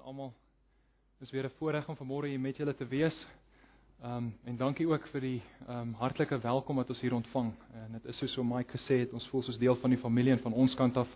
[0.00, 0.32] aan almal.
[1.18, 3.26] Dis weer 'n voorreg om vanmôre hier met julle te wees.
[4.02, 7.52] Ehm um, en dankie ook vir die ehm um, hartlike welkom wat ons hier ontvang.
[7.74, 10.32] En dit is soos so Mike gesê het, ons voel soos deel van die familie
[10.32, 11.08] en van ons kant af,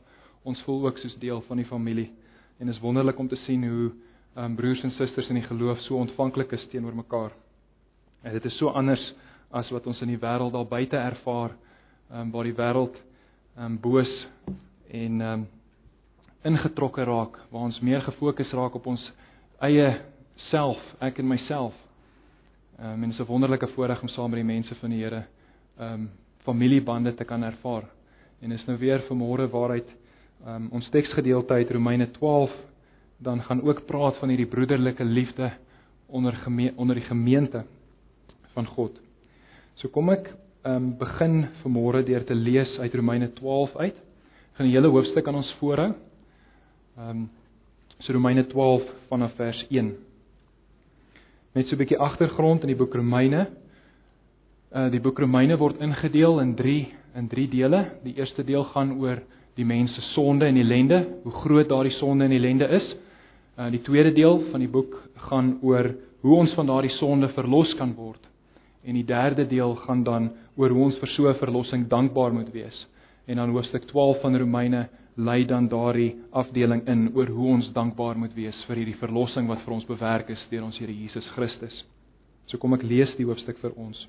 [0.43, 2.13] ons voel ook soos deel van die familie.
[2.59, 3.93] En is wonderlik om te sien hoe
[4.35, 7.33] ehm um, broers en susters in die geloof so ontvanklik is teenoor mekaar.
[8.23, 9.15] En dit is so anders
[9.51, 11.57] as wat ons in die wêreld daar buite ervaar,
[12.11, 12.97] ehm um, waar die wêreld
[13.57, 14.27] ehm um, boos
[14.89, 15.49] en ehm um,
[16.45, 19.05] ingetrokke raak, waar ons meer gefokus raak op ons
[19.65, 19.89] eie
[20.51, 21.75] self, ek en myself.
[22.79, 25.03] Ehm um, en dit is 'n wonderlike voorreg om saam met die mense van die
[25.03, 25.25] Here
[25.79, 26.11] ehm um,
[26.45, 27.85] familiebande te kan ervaar.
[28.41, 29.89] En is nou weer vanmôre waaruit
[30.45, 32.51] ehm um, ons teksgedeelte uit Romeine 12
[33.19, 35.53] dan gaan ook praat van hierdie broederlike liefde
[36.07, 36.39] onder
[36.77, 37.65] onder die gemeente
[38.53, 39.01] van God.
[39.75, 43.95] So kom ek ehm um, begin vanmôre deur te lees uit Romeine 12 uit.
[43.95, 45.95] Ek gaan die hele hoofstuk aan ons voorhou.
[46.97, 47.31] Ehm um,
[47.99, 49.97] so Romeine 12 vanaf vers 1.
[51.53, 53.49] Net so 'n bietjie agtergrond in die boek Romeine.
[54.71, 57.81] Uh die boek Romeine word ingedeel in 3 in 3 dele.
[58.05, 59.19] Die eerste deel gaan oor
[59.57, 62.95] die mens se sonde en ellende, hoe groot daardie sonde en ellende is.
[63.59, 67.75] Uh die tweede deel van die boek gaan oor hoe ons van daardie sonde verlos
[67.75, 68.23] kan word.
[68.85, 72.53] En die derde deel gaan dan oor hoe ons vir so 'n verlossing dankbaar moet
[72.53, 72.87] wees.
[73.27, 78.19] En dan hoofstuk 12 van Romeine lei dan daardie afdeling in oor hoe ons dankbaar
[78.19, 81.85] moet wees vir hierdie verlossing wat vir ons bewerk is deur ons Here Jesus Christus.
[82.47, 84.01] So kom ek lees die hoofstuk vir ons.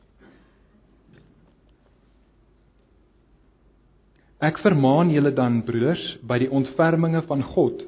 [4.44, 7.86] Ek vermaan julle dan broeders by die ontferminge van God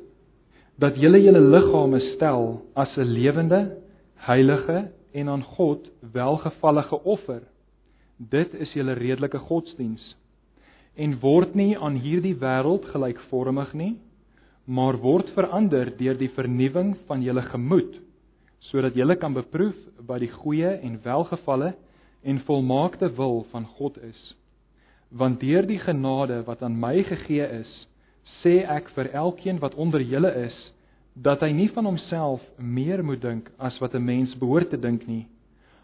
[0.77, 3.81] dat julle julle liggame stel as 'n lewende,
[4.15, 7.41] heilige en aan God welgevallige offer.
[8.17, 10.15] Dit is julle redelike godsdiens
[10.97, 13.93] en word nie aan hierdie wêreld gelykvormig nie,
[14.65, 17.99] maar word verander deur die vernuwing van julle gemoed,
[18.67, 19.77] sodat julle kan beproef
[20.09, 21.75] wat die goeie en welgevalle
[22.27, 24.19] en volmaakte wil van God is.
[25.13, 27.69] Want deur die genade wat aan my gegee is,
[28.41, 30.57] sê ek vir elkeen wat onder julle is,
[31.15, 35.07] dat hy nie van homself meer moet dink as wat 'n mens behoort te dink
[35.07, 35.25] nie,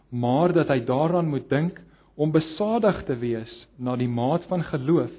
[0.09, 1.79] maar dat hy daaraan moet dink
[2.15, 5.11] om besadig te wees na die maat van geloof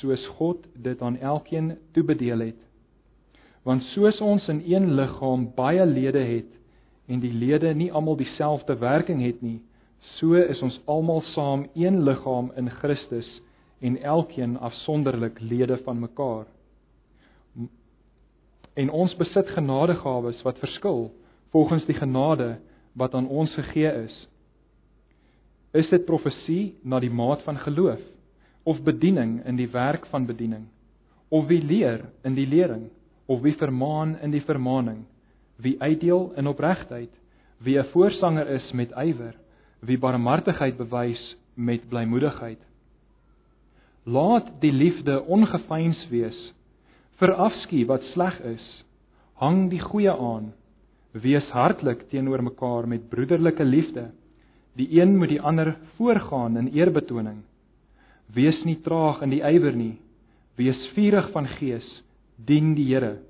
[0.00, 2.60] soos God dit aan elkeen toebedeel het.
[3.64, 6.50] Want soos ons in een liggaam baie lede het
[7.08, 9.60] en die lede nie almal dieselfde werking het nie,
[10.16, 13.28] so is ons almal saam een liggaam in Christus
[13.80, 16.46] en elkeen afsonderlik lede van mekaar.
[18.74, 21.12] En ons besit genadegawes wat verskil
[21.52, 22.56] volgens die genade
[22.92, 24.14] wat aan ons gegee is.
[25.74, 28.02] Is dit profesie na die maat van geloof
[28.62, 30.68] of bediening in die werk van bediening?
[31.34, 32.86] Of wie leer in die lering
[33.26, 35.02] of wie vermaan in die vermaaning?
[35.58, 37.10] Wie uitdeel in opregtheid?
[37.58, 39.34] Wie 'n voorsanger is met ywer?
[39.80, 42.58] Wie barmhartigheid bewys met blymoedigheid?
[44.04, 46.52] Laat die liefde ongeveins wees.
[47.16, 48.84] Verafskie wat sleg is.
[49.34, 50.52] Hang die goeie aan.
[51.12, 54.10] Wees hartlik teenoor mekaar met broederlike liefde.
[54.74, 57.42] Die een moet die ander voorgaan in eerbetoning.
[58.34, 59.98] Wees nie traag in die ywer nie.
[60.58, 61.86] Wees vurig van gees.
[62.36, 63.20] Dien die Here.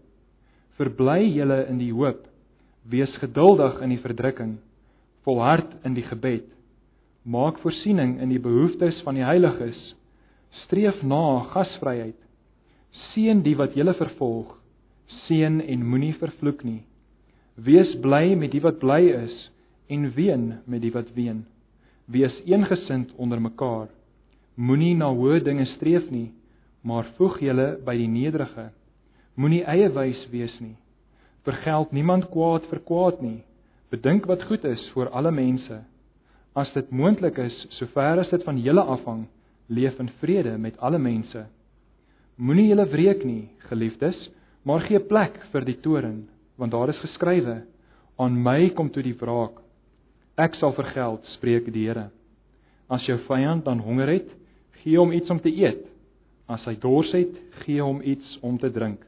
[0.78, 2.24] Verbly julle in die hoop.
[2.88, 4.56] Wees geduldig in die verdrukking.
[5.24, 6.48] Volhard in die gebed.
[7.24, 9.78] Maak voorsiening in die behoeftes van die heiliges.
[10.64, 12.16] Streef na gasvryheid.
[13.12, 14.56] Seën die wat julle vervolg.
[15.26, 16.84] Seën en moenie vervloek nie.
[17.60, 19.34] Wees bly met die wat bly is
[19.86, 21.44] en ween met die wat ween.
[22.04, 23.88] Wees eengesind onder mekaar.
[24.54, 26.32] Moenie na hoë dinge streef nie,
[26.82, 28.68] maar voeg julle by die nederige.
[29.34, 30.76] Moenie eie wys wees nie.
[31.44, 33.40] Vergeld niemand kwaad vir kwaad nie.
[33.90, 35.80] Bedink wat goed is vir alle mense.
[36.54, 39.24] As dit moontlik is, sover as dit van julle afhang,
[39.66, 41.46] leef in vrede met alle mense.
[42.36, 44.16] Moenie julle wreek nie, geliefdes,
[44.62, 46.24] maar gee plek vir die toorn,
[46.56, 47.62] want daar is geskrywe:
[48.18, 49.63] Aan my kom toe die wraak.
[50.40, 52.08] Ek sal vergeld, spreek die Here.
[52.90, 54.30] As jou vyand dan honger het,
[54.82, 55.84] gee hom iets om te eet.
[56.50, 59.00] As hy dors het, gee hom iets om te drink,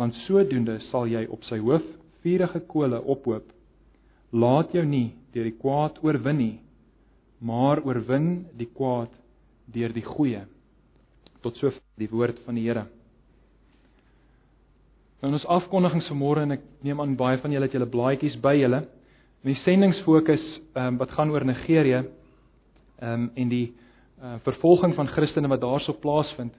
[0.00, 1.84] want sodoende sal jy op sy hoof
[2.24, 3.44] vuurige kole ophoop.
[4.32, 6.56] Laat jou nie deur die kwaad oorwin nie,
[7.40, 9.12] maar oorwin die kwaad
[9.74, 10.46] deur die goeie.
[11.44, 12.86] Tot so die woord van die Here.
[15.20, 18.54] Nou ons afkondigings vanmôre en ek neem aan baie van julle het julle blaadjies by
[18.56, 18.84] julle.
[19.40, 20.42] Die sendingsfokus
[20.74, 22.02] ehm um, wat gaan oor Nigerië
[23.00, 23.72] ehm um, en die
[24.20, 26.52] uh, vervolging van Christene wat daarso plaasvind.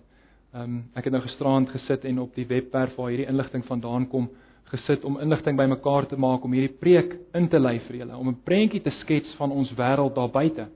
[0.54, 4.07] Ehm um, ek het nou gisterand gesit en op die webwerf waar hierdie inligting vandaan
[4.10, 4.31] kom
[4.72, 8.30] gesit om inligting bymekaar te maak om hierdie preek in te lei vir julle, om
[8.30, 10.68] 'n prentjie te skets van ons wêreld daar buite.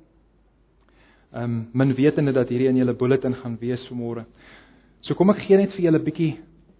[1.34, 4.26] Ehm um, min wetende dat hierdie in julle bulletin gaan wees vanmôre.
[5.02, 6.38] So kom ek gee net vir julle 'n bietjie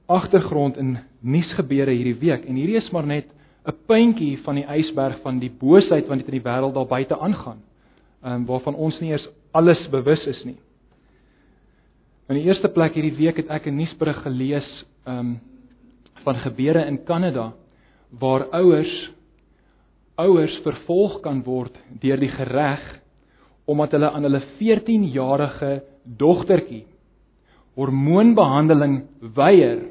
[0.08, 3.26] agtergrond in nuusgebeure hierdie week en hierdie is maar net
[3.66, 7.62] 'n puntjie van die ysberg van die boosheid wat in die wêreld daar buite aangaan.
[8.24, 10.58] Ehm um, waarvan ons nie eers alles bewus is nie.
[12.30, 15.40] In die eerste plek hierdie week het ek 'n nuusberig gelees ehm um,
[16.24, 17.54] van gebeure in Kanada
[18.10, 19.12] waar ouers
[20.16, 22.84] ouers vervolg kan word deur die reg
[23.66, 26.86] omdat hulle aan hulle 14-jarige dogtertjie
[27.76, 29.04] hormoonbehandeling
[29.36, 29.82] weier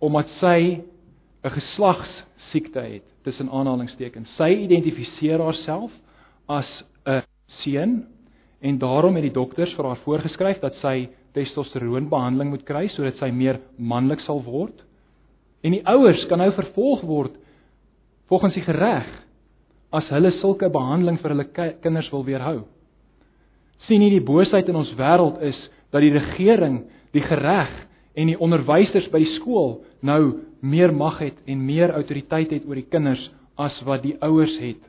[0.00, 0.80] omdat sy
[1.44, 4.28] 'n geslagssiekte het tussen aanhalingstekens.
[4.36, 5.92] Sy identifiseer haarself
[6.46, 6.68] as
[7.06, 7.22] 'n
[7.62, 8.06] seun
[8.60, 13.30] en daarom het die dokters vir haar voorgeskryf dat sy testosteroonbehandeling moet kry sodat sy
[13.30, 14.84] meer manlik sal word.
[15.62, 17.36] En die ouers kan nou vervolg word
[18.28, 19.08] volgens die reg
[19.90, 22.64] as hulle sulke behandeling vir hulle kinders wil weerhou.
[23.88, 25.56] sien nie die boosheid in ons wêreld is
[25.90, 26.82] dat die regering,
[27.12, 27.70] die reg
[28.14, 32.78] en die onderwysers by die skool nou meer mag het en meer autoriteit het oor
[32.78, 33.22] die kinders
[33.60, 34.80] as wat die ouers het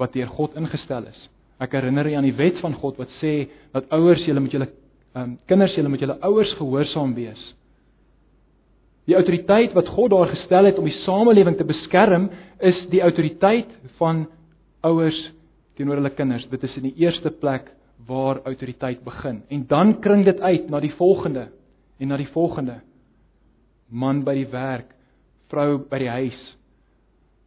[0.00, 1.28] wat deur God ingestel is.
[1.60, 4.68] Ek herinner jy aan die wet van God wat sê dat ouers julle moet julle
[5.14, 7.40] um, kinders julle moet julle ouers gehoorsaam wees.
[9.08, 12.28] Die autoriteit wat God daar gestel het om die samelewing te beskerm,
[12.62, 14.26] is die autoriteit van
[14.86, 15.18] ouers
[15.76, 16.46] teenoor hulle kinders.
[16.52, 17.72] Dit is in die eerste plek
[18.06, 19.42] waar autoriteit begin.
[19.48, 21.48] En dan kring dit uit na die volgende
[22.00, 22.80] en na die volgende.
[23.90, 24.94] Man by die werk,
[25.50, 26.40] vrou by die huis.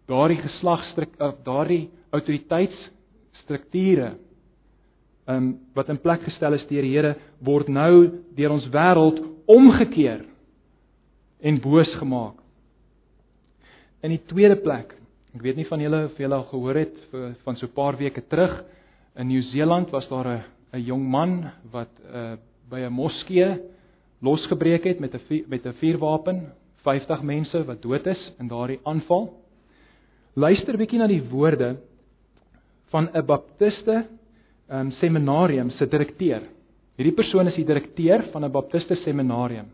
[0.10, 4.14] Daardie geslagstrik of daardie autoriteitsstrukture
[5.28, 10.26] um, wat in plek gestel is deur die Here word nou deur ons wêreld omgekeer
[11.44, 12.40] en boos gemaak.
[14.04, 14.92] In die tweede plek,
[15.34, 16.96] ek weet nie van julle of julle al gehoor het
[17.44, 18.64] van so 'n paar weke terug
[19.16, 22.36] in Nieu-Seeland was daar 'n 'n jong man wat uh,
[22.70, 23.60] by 'n moskee
[24.22, 26.52] losgebreek het met 'n met 'n vuurwapen,
[26.84, 29.30] 50 mense wat dood is in daardie aanval.
[30.36, 31.78] Luister bietjie na die woorde
[32.92, 34.06] van 'n baptiste
[34.70, 36.42] um, seminarium se direkteur.
[36.98, 39.70] Hierdie persoon is die direkteur van 'n baptiste seminarium.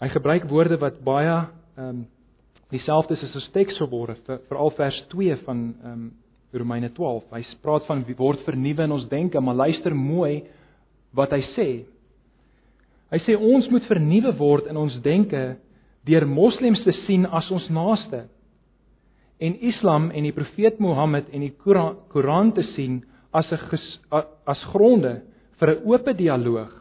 [0.00, 1.46] Hy gebruik woorde wat baie
[1.76, 2.06] ehm um,
[2.70, 6.12] dieselfde is as ons teks verworde vir veral vers 2 van ehm um,
[6.52, 7.24] Romeine 12.
[7.30, 10.42] Hy praat van word vernuwe in ons denke, maar luister mooi
[11.14, 11.68] wat hy sê.
[13.10, 15.56] Hy sê ons moet vernuwe word in ons denke
[16.06, 18.26] deur moslems te sien as ons naaste
[19.40, 23.00] en Islam en die profeet Mohammed en die Koran, te sien
[23.32, 23.58] as 'n
[24.46, 25.22] as gronde
[25.58, 26.72] vir 'n oop dialoog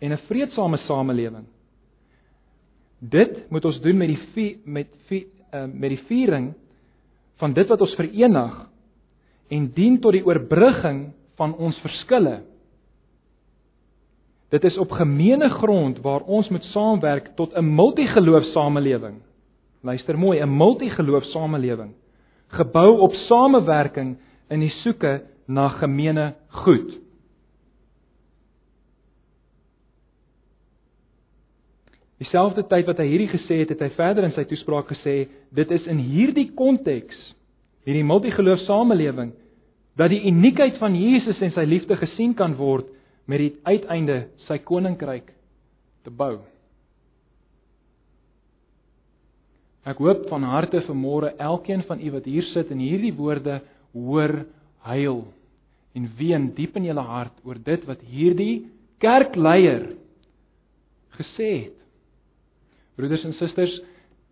[0.00, 1.46] en 'n vredesame samelewing.
[3.00, 6.54] Dit moet ons doen met die met uh, met die viering
[7.36, 8.68] van dit wat ons verenig
[9.48, 12.42] en dien tot die oorbrugging van ons verskille.
[14.54, 19.22] Dit is op gemeene grond waar ons moet saamwerk tot 'n multigeloofsamelewing
[19.84, 21.92] Luister mooi, 'n multigeloof samelewing
[22.48, 24.16] gebou op samewerking
[24.48, 26.92] in die soeke na gemeene goed.
[32.18, 35.70] Dieselfde tyd wat hy hierdie gesê het, het hy verder in sy toespraak gesê, dit
[35.70, 37.34] is in hierdie konteks,
[37.84, 39.34] hierdie multigeloof samelewing,
[39.98, 42.86] dat die uniekheid van Jesus en sy liefde gesien kan word
[43.30, 45.30] met die uiteinde sy koninkryk
[46.04, 46.42] te bou.
[49.84, 53.60] Ek hoop van harte vanmôre elkeen van u wat hier sit en hierdie woorde
[53.92, 54.44] hoor
[54.88, 55.24] huil
[55.94, 58.64] en ween diep in julle hart oor dit wat hierdie
[59.02, 59.92] kerkleier
[61.18, 61.76] gesê het.
[62.96, 63.74] Broeders en susters,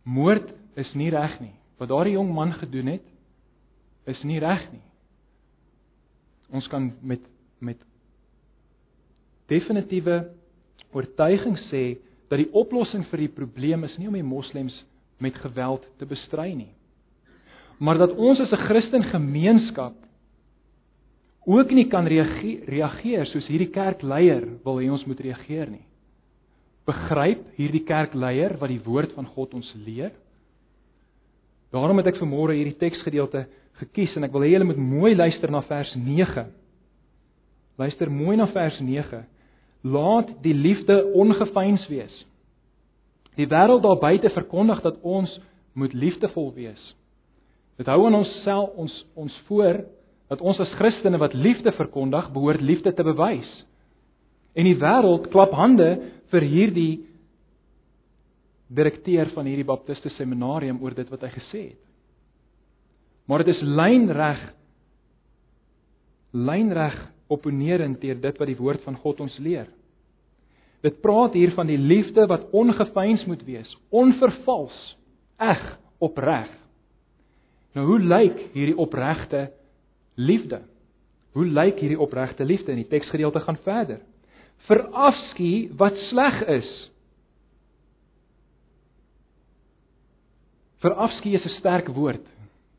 [0.05, 1.55] moord is nie reg nie.
[1.79, 3.05] Wat daardie jong man gedoen het,
[4.09, 4.83] is nie reg nie.
[6.53, 7.23] Ons kan met
[7.63, 7.79] met
[9.51, 10.25] definitiewe
[10.93, 11.85] oortuiging sê
[12.31, 14.77] dat die oplossing vir die probleem is nie om die moslems
[15.23, 16.73] met geweld te bestry nie.
[17.83, 19.95] Maar dat ons as 'n Christen gemeenskap
[21.47, 25.87] ook nie kan reageer soos hierdie kerkleier wil hê ons moet reageer nie.
[26.87, 30.13] Begryp hierdie kerkleier wat die woord van God ons leer?
[31.73, 33.47] Daarom het ek vanmôre hierdie teksgedeelte
[33.81, 36.47] gekies en ek wil hê julle moet mooi luister na vers 9.
[37.79, 39.25] Luister mooi na vers 9.
[39.83, 42.15] Laat die liefde ongeveins wees.
[43.39, 45.33] Die wêreld daar buite verkondig dat ons
[45.73, 46.83] moet liefdevol wees.
[47.81, 49.83] Dit hou aan ons self ons ons voor
[50.33, 53.49] dat ons as Christene wat liefde verkondig, behoort liefde te bewys.
[54.57, 55.89] En die wêreld klap hande
[56.33, 56.93] vir hierdie
[58.73, 61.81] direkteur van hierdie Baptiste seminarium oor dit wat hy gesê het.
[63.29, 64.41] Maar dit is lynreg
[66.33, 66.97] lynreg
[67.33, 69.69] opponerend teer dit wat die woord van God ons leer.
[70.83, 74.77] Dit praat hier van die liefde wat ongeveins moet wees, onvervals,
[75.39, 75.63] eg,
[76.03, 76.51] opreg.
[77.77, 79.47] Nou hoe lyk hierdie opregte
[80.19, 80.63] liefde?
[81.33, 82.75] Hoe lyk hierdie opregte liefde?
[82.75, 84.03] In die teksgedeelte gaan verder.
[84.69, 86.71] Verafskie wat sleg is.
[90.83, 92.27] Verafskie is 'n sterk woord.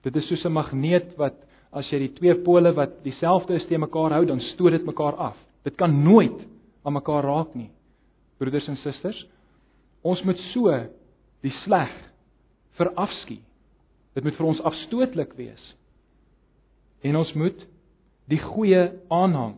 [0.03, 1.39] Dit is soos 'n magneet wat
[1.73, 5.17] as jy die twee pole wat dieselfde is te mekaar hou, dan stoot dit mekaar
[5.31, 5.37] af.
[5.65, 6.37] Dit kan nooit
[6.83, 7.71] aan mekaar raak nie.
[8.37, 9.19] Broeders en susters,
[10.03, 10.71] ons moet so
[11.43, 11.91] die sleg
[12.77, 13.41] verafskie.
[14.13, 15.63] Dit moet vir ons afstootlik wees.
[17.03, 17.65] En ons moet
[18.31, 19.57] die goeie aanhang.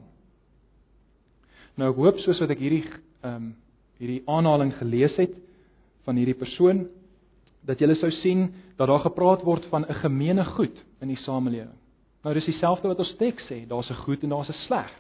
[1.76, 2.86] Nou ek hoop soos wat ek hierdie
[3.26, 3.54] ehm um,
[3.96, 5.32] hierdie aanhaling gelees het
[6.04, 6.82] van hierdie persoon
[7.64, 11.80] dat julle sou sien dat daar gepraat word van 'n gemeene goed in die samelewing.
[12.26, 14.92] Nou dis dieselfde wat ons teks sê, daar's 'n goed en daar's 'n sleg.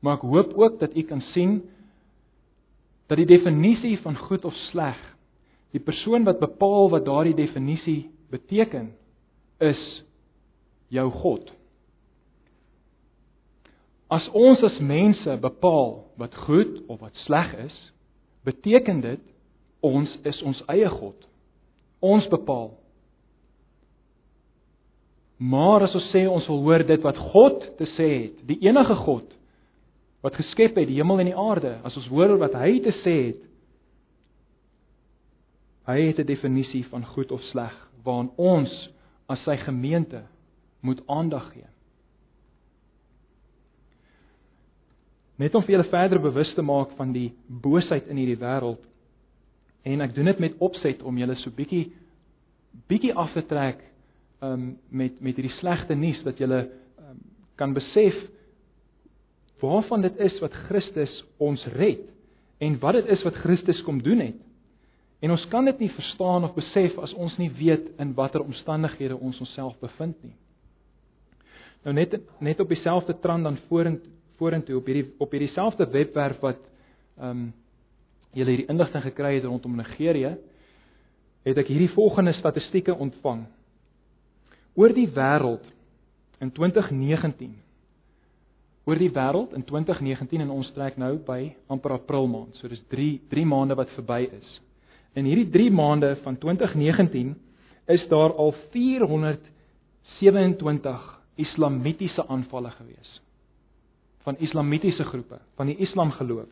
[0.00, 1.62] Maar ek hoop ook dat u kan sien
[3.06, 5.16] dat die definisie van goed of sleg,
[5.70, 8.92] die persoon wat bepaal wat daardie definisie beteken,
[9.58, 10.04] is
[10.88, 11.52] jou God.
[14.06, 17.92] As ons as mense bepaal wat goed of wat sleg is,
[18.44, 19.20] beteken dit
[19.80, 21.28] ons is ons eie God.
[21.98, 22.78] Ons bepaal.
[25.36, 28.94] Maar as ons sê ons wil hoor dit wat God te sê het, die enige
[29.04, 29.32] God
[30.24, 33.16] wat geskep het die hemel en die aarde, as ons hoor wat hy te sê
[33.28, 33.42] het,
[35.86, 38.72] hy het 'n definisie van goed of sleg waaraan ons
[39.28, 40.24] as sy gemeente
[40.80, 41.68] moet aandag gee.
[45.36, 48.80] net om vir julle verder bewus te maak van die boosheid in hierdie wêreld.
[49.86, 51.90] En ek doen dit met opset om julle so bietjie
[52.90, 53.80] bietjie af te trek
[54.46, 56.62] um met met hierdie slegte nuus dat julle
[56.98, 57.20] um,
[57.56, 58.16] kan besef
[59.60, 62.04] waarvan dit is wat Christus ons red
[62.58, 64.40] en wat dit is wat Christus kom doen het.
[65.24, 69.16] En ons kan dit nie verstaan of besef as ons nie weet in watter omstandighede
[69.16, 70.36] ons onsself bevind nie.
[71.84, 76.42] Nou net net op dieselfde trant dan vorentoe vorentoe op hierdie op hierdie selfde webwerf
[76.44, 76.60] wat
[77.16, 77.46] ehm um,
[78.36, 80.34] julle hierdie inligting gekry het rondom Nigerië,
[81.46, 83.46] het ek hierdie volgende statistieke ontvang.
[84.76, 85.64] Oor die wêreld
[86.44, 87.56] in 2019.
[88.84, 92.52] Oor die wêreld in 2019 en ons trek nou by amper April maand.
[92.60, 94.60] So dis 3 3 maande wat verby is.
[95.16, 97.36] In hierdie 3 maande van 2019
[97.96, 103.20] is daar al 427 islamitiese aanvalle gewees
[104.26, 106.48] van islamitiese groepe, van die Islam geloof.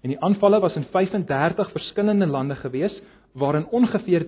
[0.00, 3.02] En die aanvalle was in 35 verskillende lande gewees
[3.36, 4.24] waarin ongeveer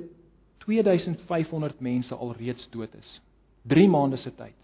[0.68, 3.20] 2500 mense alreeds dood is.
[3.68, 4.56] 3 maande se tyd.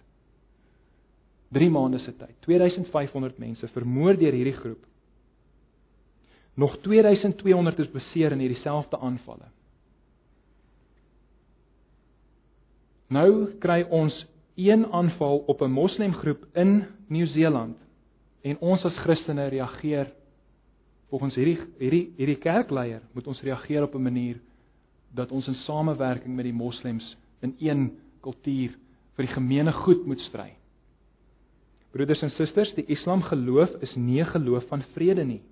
[1.56, 2.34] 3 maande se tyd.
[2.44, 4.84] 2500 mense vermoor deur hierdie groep.
[6.60, 9.48] Nog 2200 is beseer in hierdie selfde aanvalle.
[13.08, 13.30] Nou
[13.62, 14.14] kry ons
[14.60, 17.76] een aanval op 'n moslemgroep in Nieu-Seeland
[18.42, 20.12] en ons as Christene reageer
[21.08, 24.40] volgens hierdie hierdie hierdie kerkleier moet ons reageer op 'n manier
[25.14, 27.86] dat ons in samewerking met die moslems in een
[28.20, 28.74] kultuur
[29.14, 30.50] vir die gemeene goed moet stry.
[31.94, 35.42] Broeders en susters, die Islam geloof is nie 'n geloof van vrede nie.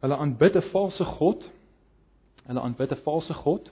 [0.00, 1.44] Hulle aanbid 'n valse god.
[2.46, 3.70] Hulle aanbid 'n valse god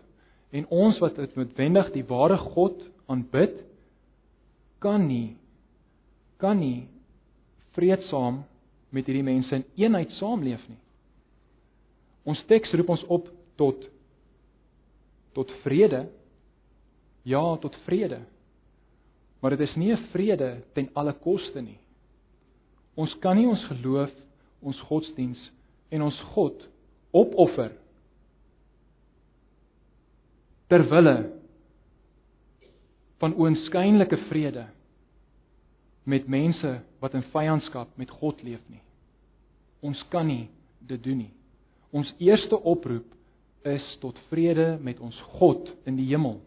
[0.51, 3.63] En ons wat noodwendig die ware God aanbid,
[4.83, 5.37] kan nie
[6.41, 6.89] kan nie
[7.77, 8.39] vreedsaam
[8.89, 10.79] met hierdie mense in eenheid saamleef nie.
[12.31, 13.87] Ons teks roep ons op tot
[15.35, 16.09] tot vrede.
[17.23, 18.19] Ja, tot vrede.
[19.41, 21.79] Maar dit is nie 'n vrede ten alle koste nie.
[22.95, 24.11] Ons kan nie ons geloof,
[24.61, 25.51] ons godsdiens
[25.91, 26.69] en ons God
[27.11, 27.73] opoffer
[30.69, 31.33] ter wille
[33.19, 34.69] van oënskynlike vrede
[36.05, 38.83] met mense wat in vyandskap met God leef nie.
[39.81, 41.40] Ons kan nie dit doen nie.
[41.91, 43.07] Ons eerste oproep
[43.67, 46.39] is tot vrede met ons God in die hemel.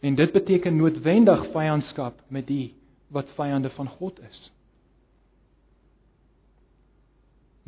[0.00, 2.72] En dit beteken noodwendig vyandskap met die
[3.12, 4.38] wat vyande van God is.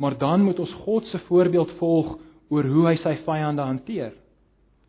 [0.01, 2.15] Maar dan moet ons God se voorbeeld volg
[2.49, 4.15] oor hoe hy sy vyande hanteer.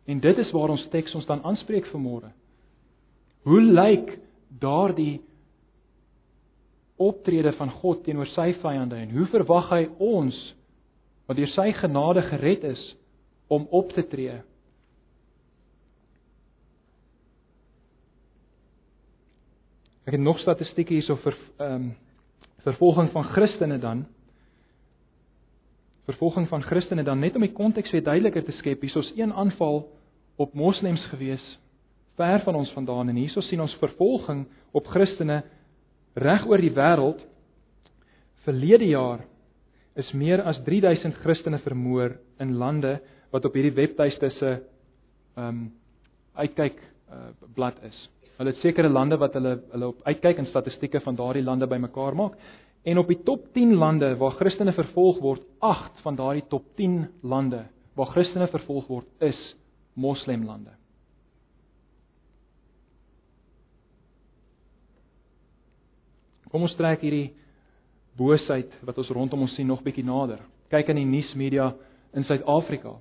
[0.05, 2.31] En dit is waar ons teks ons dan aanspreek vanmôre.
[3.45, 4.15] Hoe lyk
[4.49, 5.21] daardie
[6.95, 10.37] optrede van God teenoor sy vyande en hoe verwag hy ons
[11.25, 12.81] wat deur sy genade gered is
[13.47, 14.41] om op te tree?
[20.05, 21.93] Ek het nog statistieke hierso vir ehm um,
[22.65, 24.07] vervolging van Christene dan.
[26.05, 28.81] Vervolging van Christene dan net om die konteks weer duideliker te skep.
[28.81, 29.83] Hierso's een aanval
[30.35, 31.45] op moslems gewees
[32.15, 35.43] ver van ons vandaan en hierso sien ons vervolging op Christene
[36.13, 37.21] reg oor die wêreld.
[38.47, 39.25] Verlede jaar
[39.95, 42.97] is meer as 3000 Christene vermoor in lande
[43.31, 44.51] wat op hierdie webtuiste se
[45.35, 45.65] ehm um,
[46.35, 47.95] uitkyk uh, blad is.
[48.35, 52.15] Hulle het sekere lande wat hulle hulle op uitkyk en statistieke van daardie lande bymekaar
[52.15, 52.35] maak.
[52.83, 57.07] En op die top 10 lande waar Christene vervolg word, 8 van daardie top 10
[57.23, 57.63] lande
[57.95, 59.39] waar Christene vervolg word, is
[59.95, 60.75] moslemlande.
[66.51, 67.33] Kom ons trek hierdie
[68.17, 70.39] boosheid wat ons rondom ons sien nog bietjie nader.
[70.69, 71.73] Kyk in die nuusmedia
[72.15, 72.95] in Suid-Afrika.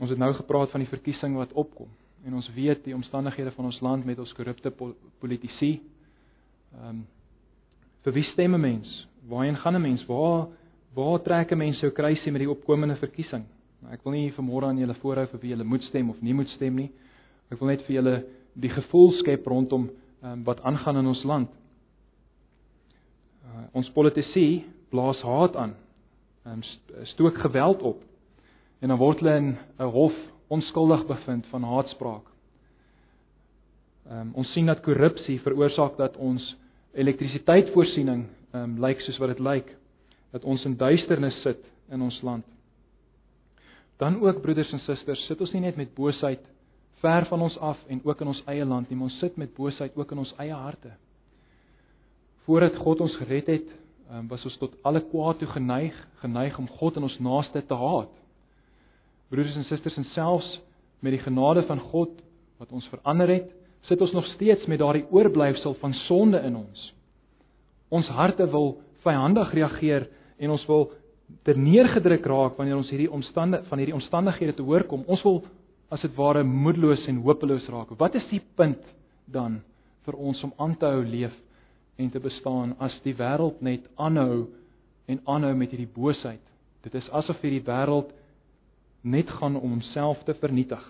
[0.00, 1.90] Ons het nou gepraat van die verkiesing wat opkom
[2.24, 4.72] en ons weet die omstandighede van ons land met ons korrupte
[5.20, 5.76] politici.
[6.74, 7.04] Ehm um,
[8.04, 9.08] vir wie stem 'n mens?
[9.28, 10.06] Waarheen gaan 'n mens?
[10.06, 10.48] Waar
[10.94, 13.44] waar trek 'n mens jou kruisie met die opkomende verkiesing?
[13.80, 16.34] Nou, ek wil nie vanmôre aan julle voorhou vir wie julle moet stem of nie
[16.34, 16.90] moet stem nie.
[17.50, 19.90] Ek wil net vir julle die gevoel skep rondom
[20.22, 21.50] um, wat aangaan in ons land.
[23.44, 25.74] Uh, ons politici blaas haat aan.
[26.44, 28.02] Ehm um, stook geweld op.
[28.78, 30.14] En dan word hulle in 'n hof
[30.46, 32.26] onskuldig bevind van haatspraak.
[34.08, 36.56] Ehm um, ons sien dat korrupsie veroorsaak dat ons
[36.92, 39.76] elektrisiteitvoorsiening ehm um, lyk soos wat dit lyk
[40.30, 42.44] dat ons in duisternis sit in ons land.
[43.96, 46.40] Dan ook broeders en susters, sit ons nie net met boosheid
[47.00, 49.54] ver van ons af en ook in ons eie land nie, maar ons sit met
[49.54, 50.90] boosheid ook in ons eie harte.
[52.44, 53.70] Voordat God ons gered het,
[54.12, 57.78] um, was ons tot alle kwaad toe geneig, geneig om God en ons naaste te
[57.78, 58.12] haat
[59.34, 60.48] broeders en susters en selfs
[61.02, 62.12] met die genade van God
[62.60, 63.48] wat ons verander het,
[63.84, 66.84] sit ons nog steeds met daardie oorblyfsel van sonde in ons.
[67.92, 70.06] Ons harte wil vyandig reageer
[70.38, 70.86] en ons wil
[71.44, 75.04] terneergedruk raak wanneer ons hierdie omstandighede van hierdie omstandighede te hoor kom.
[75.10, 75.42] Ons wil
[75.92, 77.92] as dit ware moedeloos en hopeloos raak.
[77.98, 78.80] Wat is die punt
[79.26, 79.60] dan
[80.06, 81.34] vir ons om aan te hou leef
[81.96, 84.48] en te bestaan as die wêreld net aanhou
[85.06, 86.42] en aanhou met hierdie boosheid?
[86.82, 88.12] Dit is asof hierdie wêreld
[89.04, 90.82] net gaan om homself te vernietig.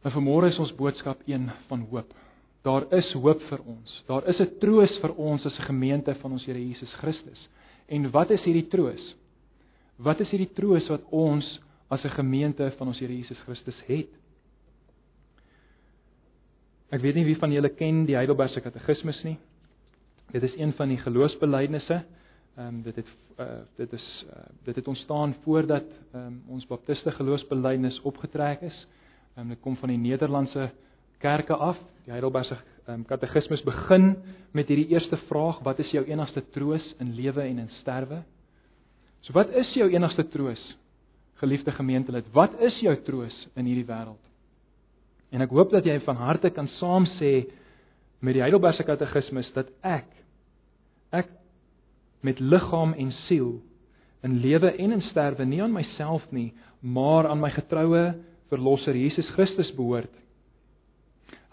[0.00, 2.12] Maar vanmôre is ons boodskap een van hoop.
[2.64, 4.02] Daar is hoop vir ons.
[4.08, 7.48] Daar is 'n troos vir ons as 'n gemeente van ons Here Jesus Christus.
[7.88, 9.16] En wat is hierdie troos?
[9.96, 14.19] Wat is hierdie troos wat ons as 'n gemeente van ons Here Jesus Christus het?
[16.90, 19.36] Ek weet nie wie van julle ken die Heidelbergse Katekismes nie.
[20.34, 22.00] Dit is een van die geloofsbelijdenisse.
[22.58, 27.10] Ehm um, dit het uh, dit is uh, dit het ontstaan voordat um, ons baptiste
[27.14, 28.86] geloofsbelijdenis opgetrek is.
[29.36, 30.70] Ehm um, dit kom van die Nederlandse
[31.18, 31.78] kerke af.
[32.04, 34.16] Die Heidelbergse ehm um, katekismes begin
[34.50, 38.22] met hierdie eerste vraag: Wat is jou enigste troos in lewe en in sterwe?
[39.20, 40.76] So wat is jou enigste troos?
[41.34, 44.29] Geliefde gemeentelid, wat is jou troos in hierdie wêreld?
[45.30, 47.46] En ek hoop dat jy van harte kan saam sê
[48.20, 50.08] met die Heidelbergse katekismes dat ek
[51.14, 51.30] ek
[52.22, 53.60] met liggaam en siel
[54.26, 58.10] in lewe en in sterwe nie aan myself nie, maar aan my getroue
[58.50, 60.12] verlosser Jesus Christus behoort.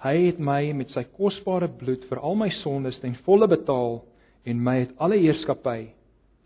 [0.03, 4.01] Hy het my met sy kosbare bloed vir al my sondes ten volle betaal
[4.47, 5.87] en my uit alle heerskappy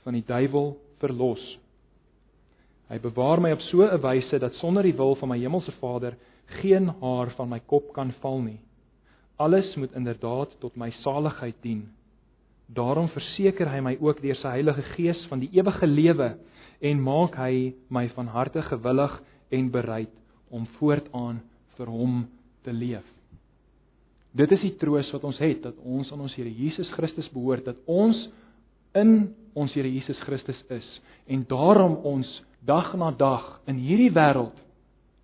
[0.05, 1.41] van die duiwel verlos.
[2.91, 6.15] Hy bewaar my op so 'n wyse dat sonder die wil van my hemelse Vader
[6.59, 8.59] geen haar van my kop kan val nie.
[9.41, 11.87] Alles moet inderdaad tot my saligheid dien.
[12.71, 16.35] Daarom verseker hy my ook deur sy Heilige Gees van die ewige lewe
[16.81, 19.17] en maak hy my van harte gewillig
[19.51, 20.13] en bereid
[20.49, 21.41] om voortaan
[21.77, 22.21] vir hom
[22.63, 23.07] te leef.
[24.31, 27.65] Dit is die troos wat ons het dat ons aan ons Here Jesus Christus behoort,
[27.65, 28.29] dat ons
[28.95, 30.87] in ons Here Jesus Christus is
[31.27, 32.29] en daarom ons
[32.63, 34.57] dag na dag in hierdie wêreld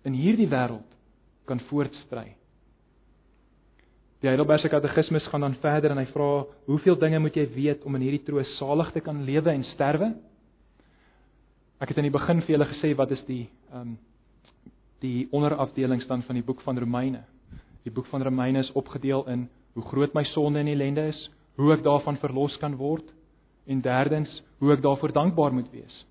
[0.08, 0.97] in hierdie wêreld
[1.48, 2.34] kan voortstry.
[4.18, 7.94] Die Heidelbergse Katekismes gaan dan verder en hy vra: "Hoeveel dinge moet jy weet om
[7.94, 10.12] in hierdie troos salig te kan lewe en sterwe?"
[11.78, 13.98] Ek het aan die begin vir julle gesê wat is die ehm um,
[14.98, 17.22] die onderafdelings dan van die boek van Romeine.
[17.84, 21.72] Die boek van Romeine is opgedeel in hoe groot my sonde en ellende is, hoe
[21.72, 23.06] ek daarvan verlos kan word
[23.66, 26.04] en derdens hoe ek daarvoor dankbaar moet wees.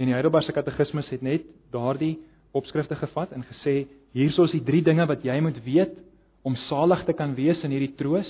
[0.00, 2.18] En die Heidelbergse Katekismes het net daardie
[2.56, 3.84] opskrifte gevat en gesê
[4.16, 5.98] hierso is die drie dinge wat jy moet weet
[6.46, 8.28] om salig te kan wees in hierdie troos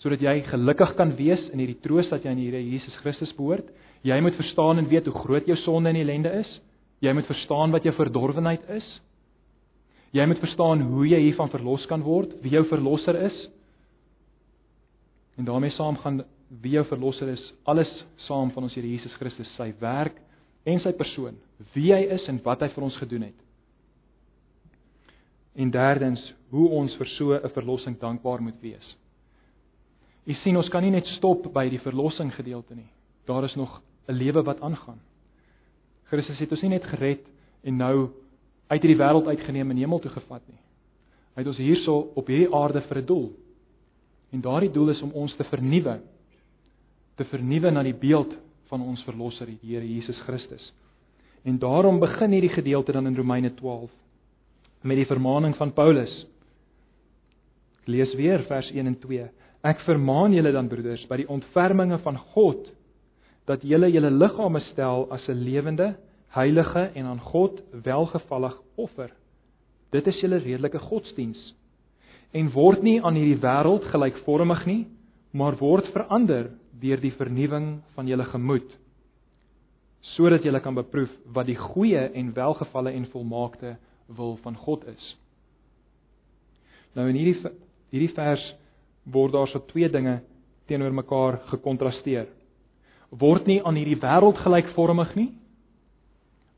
[0.00, 3.34] sodat jy gelukkig kan wees in hierdie troos dat jy aan die Here Jesus Christus
[3.36, 3.66] behoort.
[4.00, 6.50] Jy moet verstaan en weet hoe groot jou sonde en ellende is.
[7.04, 8.86] Jy moet verstaan wat jou verdorwenheid is.
[10.16, 13.36] Jy moet verstaan hoe jy hiervan verlos kan word, wie jou verlosser is.
[15.38, 16.24] En daarmee saam gaan
[16.64, 17.90] wie jou verlosser is, alles
[18.26, 20.16] saam van ons Here Jesus Christus, sy werk
[20.66, 21.36] en sy persoon,
[21.76, 23.36] wie hy is en wat hy vir ons gedoen het.
[25.54, 28.96] En derdens, hoe ons vir so 'n verlossing dankbaar moet wees.
[30.24, 32.88] U sien, ons kan nie net stop by die verlossing gedeelte nie.
[33.26, 35.00] Daar is nog 'n lewe wat aangaan.
[36.04, 37.26] Christus het ons nie net gered
[37.62, 38.10] en nou
[38.66, 40.58] uit hierdie wêreld uitgeneem en hemel toe gevat nie.
[41.34, 43.32] Hy het ons hierso op hierdie aarde vir 'n doel.
[44.32, 46.00] En daardie doel is om ons te vernuwe.
[47.16, 48.34] Te vernuwe na die beeld
[48.68, 50.72] van ons verlosser, die Here Jesus Christus.
[51.42, 53.90] En daarom begin hierdie gedeelte dan in Romeine 12
[54.82, 56.12] met die vermaaning van Paulus.
[57.82, 59.28] Ek lees weer vers 1 en 2.
[59.66, 62.70] Ek vermaan julle dan broeders by die ontferminge van God
[63.48, 65.96] dat julle julle liggame stel as 'n lewende,
[66.28, 69.10] heilige en aan God welgevallig offer.
[69.90, 71.54] Dit is julle redelike godsdiens.
[72.32, 74.86] En word nie aan hierdie wêreld gelykvormig nie,
[75.32, 78.78] maar word verander deur die vernuwing van julle gemoed
[80.00, 83.76] sodat julle kan beproef wat die goeie en welgevalle en volmaakte
[84.16, 85.16] wil van God is.
[86.94, 87.52] Nou in hierdie
[87.90, 88.42] hierdie vers
[89.10, 90.20] word daar so twee dinge
[90.70, 92.28] teenoor mekaar gekontrasteer.
[93.10, 95.30] Word nie aan hierdie wêreld gelykvormig nie,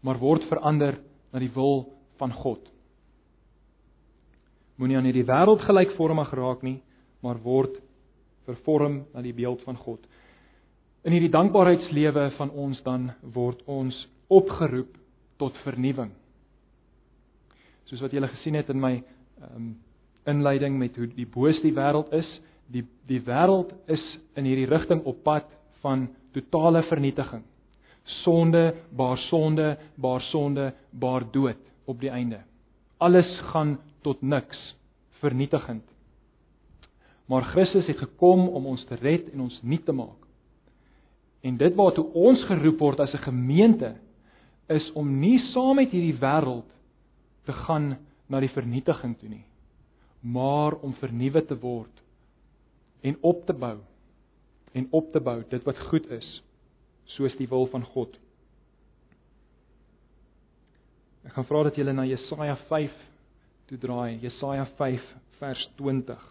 [0.05, 0.99] maar word verander
[1.33, 1.87] na die wil
[2.21, 2.61] van God.
[4.77, 6.81] Moenie aan hierdie wêreld gelykvormig raak nie,
[7.25, 7.79] maar word
[8.49, 10.03] vervorm na die beeld van God.
[11.07, 13.97] In hierdie dankbaarheidslewe van ons dan word ons
[14.33, 14.93] opgeroep
[15.41, 16.13] tot vernuwing
[17.93, 19.73] soos wat julle gesien het in my ehm um,
[20.23, 22.29] inleiding met hoe die boosste die wêreld is,
[22.71, 24.03] die die wêreld is
[24.39, 25.49] in hierdie rigting op pad
[25.83, 27.43] van totale vernietiging.
[28.23, 31.59] Sonde, baar sonde, baar sonde, baar dood
[31.91, 32.39] op die einde.
[33.03, 34.61] Alles gaan tot niks,
[35.19, 35.85] vernietigend.
[37.27, 40.23] Maar Christus het gekom om ons te red en ons nuut te maak.
[41.43, 43.97] En dit waartoe ons geroep word as 'n gemeente
[44.69, 46.71] is om nie saam met hierdie wêreld
[47.47, 47.97] te gaan
[48.31, 49.45] na die vernietiging toe nie,
[50.21, 52.03] maar om vernuwe te word
[53.03, 53.79] en op te bou
[54.73, 56.29] en op te bou dit wat goed is
[57.17, 58.15] soos die wil van God.
[61.27, 62.95] Ek gaan vra dat julle na Jesaja 5
[63.71, 65.03] toe draai, Jesaja 5
[65.39, 66.23] vers 20.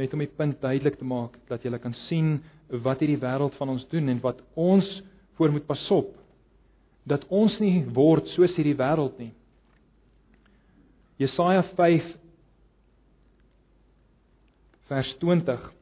[0.00, 2.38] Net om die punt duidelik te maak dat julle kan sien
[2.70, 4.88] wat hierdie wêreld van ons doen en wat ons
[5.38, 6.12] voor moet pasop
[7.08, 9.32] dat ons nie word soos hierdie wêreld nie.
[11.20, 12.04] Jesaja 5
[14.88, 15.72] vers 20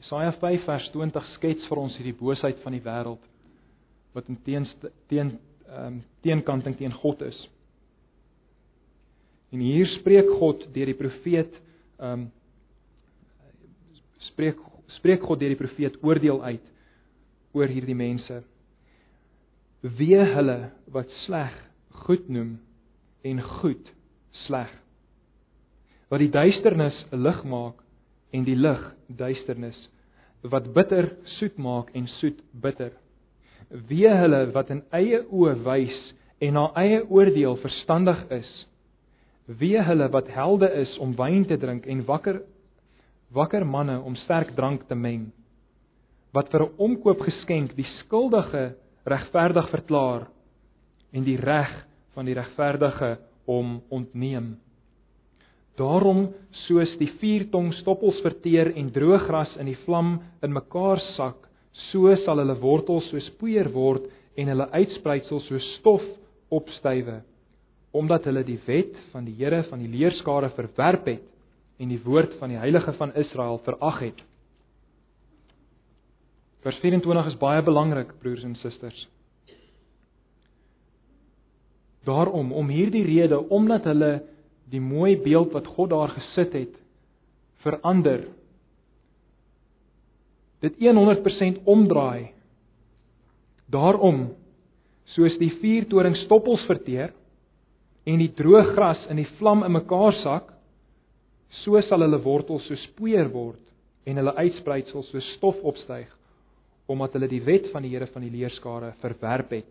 [0.00, 3.26] Jesaja 5 vers 20 skets vir ons hierdie boosheid van die wêreld
[4.16, 4.64] wat in teen
[5.12, 5.36] teen
[5.70, 7.36] ehm um, teenkanting teen God is.
[9.54, 11.60] En hier spreek God deur die profeet
[12.00, 12.24] ehm um,
[14.30, 14.64] spreek
[14.96, 16.64] spreek God deur die profeet oordeel uit
[17.52, 18.40] oor hierdie mense.
[19.84, 20.58] Wee hulle
[20.96, 21.54] wat sleg
[22.08, 22.56] goed noem
[23.22, 23.90] en goed
[24.46, 24.70] sleg.
[26.10, 27.82] Wat die duisternis lig maak
[28.34, 29.78] en die lig duisternis,
[30.42, 32.92] wat bitter soet maak en soet bitter.
[33.68, 35.98] Wee hulle wat in eie oë wys
[36.40, 38.50] en na eie oordeel verstandig is.
[39.60, 42.40] Wee hulle wat helde is om wyn te drink en wakker
[43.30, 45.30] wakker manne om sterk drank te meng.
[46.34, 48.74] Wat vir 'n omkoop geskenk die skuldige
[49.06, 50.26] regverdig verklaar
[51.12, 51.70] en die reg
[52.20, 53.14] van die regverdige
[53.48, 54.58] om ontneem.
[55.80, 56.26] Daarom
[56.66, 61.46] soos die vuurtong stoppels verteer en droë gras in die vlam in mekaar sak,
[61.88, 66.04] so sal hulle wortels soos poeier word en hulle uitspruitsels soos stof
[66.52, 67.22] opstywe,
[67.96, 71.24] omdat hulle die wet van die Here van die leerskare verwerp het
[71.80, 74.20] en die woord van die heilige van Israel verag het.
[76.60, 79.06] Vers 24 is baie belangrik, broers en susters.
[82.08, 84.12] Daarom om hierdie rede omdat hulle
[84.70, 86.76] die mooi beeld wat God daar gesit het
[87.64, 88.28] verander
[90.60, 92.30] dit 100% omdraai.
[93.70, 94.28] Daarom
[95.14, 97.14] soos die vuurtoring stoppels verteer
[98.08, 100.52] en die droë gras in die vlam in mekaar sak,
[101.64, 103.60] so sal hulle wortels so spoeier word
[104.08, 106.08] en hulle uitspruitsels so stof opstyg
[106.90, 109.68] omdat hulle die wet van die Here van die leerskare verwerp het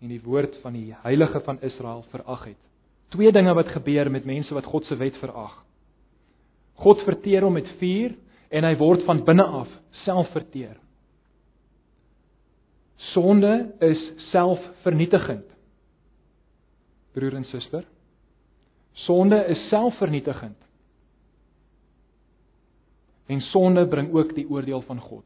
[0.00, 2.62] en die woord van die heilige van Israel verag het.
[3.14, 5.62] Twee dinge wat gebeur met mense wat God se wet verag.
[6.82, 8.16] God verteer hom met vuur
[8.52, 9.70] en hy word van binne af
[10.04, 10.76] self verteer.
[13.12, 13.52] Sonde
[13.84, 15.46] is selfvernietigend.
[17.16, 17.84] Broer en suster,
[19.06, 20.58] sonde is selfvernietigend.
[23.26, 25.24] En sonde bring ook die oordeel van God.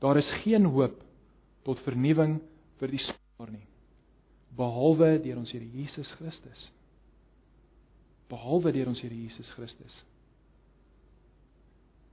[0.00, 0.96] Daar is geen hoop
[1.62, 2.40] tot vernuwing
[2.80, 3.02] vir die
[3.42, 3.72] sondaar nie
[4.56, 6.70] behalwe deur ons Here Jesus Christus.
[8.28, 9.94] Behalwe deur ons Here Jesus Christus.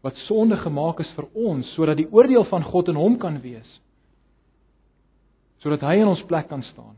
[0.02, 3.68] Wat sonde gemaak is vir ons sodat die oordeel van God in hom kan wees.
[5.60, 6.96] Sodat hy in ons plek kan staan.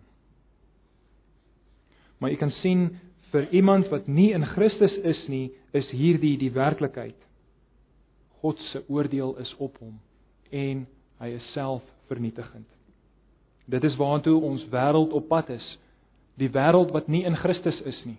[2.22, 2.92] Maar jy kan sien
[3.32, 7.18] vir iemand wat nie in Christus is nie, is hierdie die werklikheid.
[8.44, 9.98] God se oordeel is op hom
[10.54, 10.86] en
[11.22, 12.70] hy is self vernietigend.
[13.72, 15.66] Dit is waartoe ons wêreld op pad is.
[16.40, 18.18] Die wêreld wat nie in Christus is nie.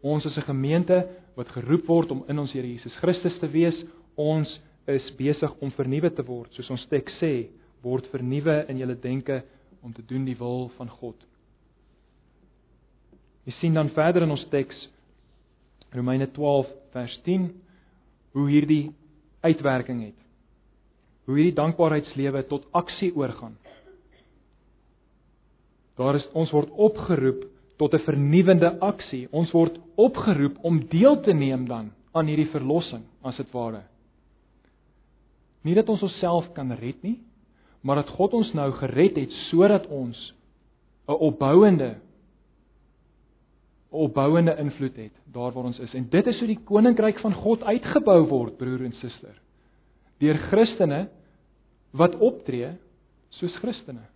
[0.00, 3.84] Ons is 'n gemeente wat geroep word om in ons Here Jesus Christus te wees.
[4.16, 7.48] Ons is besig om vernuwe te word, soos ons teks sê,
[7.82, 9.42] word vernuwe in julle denke
[9.82, 11.16] om te doen die wil van God.
[13.44, 14.88] Jy sien dan verder in ons teks
[15.92, 17.48] Romeine 12 vers 10
[18.32, 18.92] hoe hierdie
[19.40, 20.18] uitwerking het.
[21.26, 23.56] Hoe hierdie dankbaarheidslewe tot aksie oorgaan.
[26.00, 27.44] Daar is ons word opgeroep
[27.76, 29.28] tot 'n vernuwende aksie.
[29.30, 33.82] Ons word opgeroep om deel te neem dan aan hierdie verlossing, as dit ware.
[35.62, 37.20] Nie dat ons onsself kan red nie,
[37.80, 40.34] maar dat God ons nou gered het sodat ons
[41.08, 41.96] 'n opbouende
[43.90, 45.94] opbouende invloed het daar waar ons is.
[45.94, 49.34] En dit is hoe die koninkryk van God uitgebou word, broer en suster.
[50.18, 51.08] Deur Christene
[51.90, 52.76] wat optree
[53.28, 54.06] soos Christene.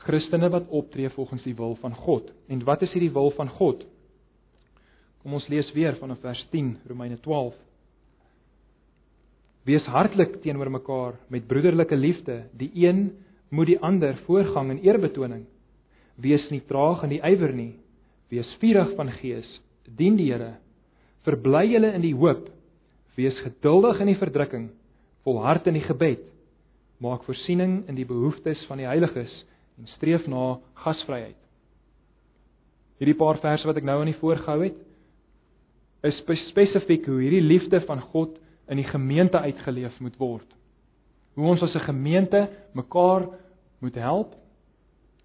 [0.00, 2.30] Christene wat optree volgens die wil van God.
[2.48, 3.84] En wat is hierdie wil van God?
[5.20, 7.56] Kom ons lees weer vanaf vers 10 Romeine 12.
[9.68, 12.46] Wees hartlik teenoor mekaar met broederlike liefde.
[12.56, 13.10] Die een
[13.52, 15.44] moet die ander voorgang in eerbetoning.
[16.16, 17.74] Wees nie traag in die ywer nie.
[18.32, 19.48] Wees vurig van gees.
[19.84, 20.54] Dien die Here.
[21.28, 22.48] Verbly julle in die hoop.
[23.20, 24.70] Wees geduldig in die verdrukking.
[25.28, 26.24] Volhard in die gebed.
[27.00, 29.32] Maak voorsiening in die behoeftes van die heiliges
[29.80, 31.38] en streef na gasvryheid.
[33.00, 34.76] Hierdie paar verse wat ek nou aan die voorgehou het,
[36.04, 38.36] is spesifiek hoe hierdie liefde van God
[38.70, 40.46] in die gemeente uitgeleef moet word.
[41.36, 43.28] Hoe ons as 'n gemeente mekaar
[43.80, 44.34] moet help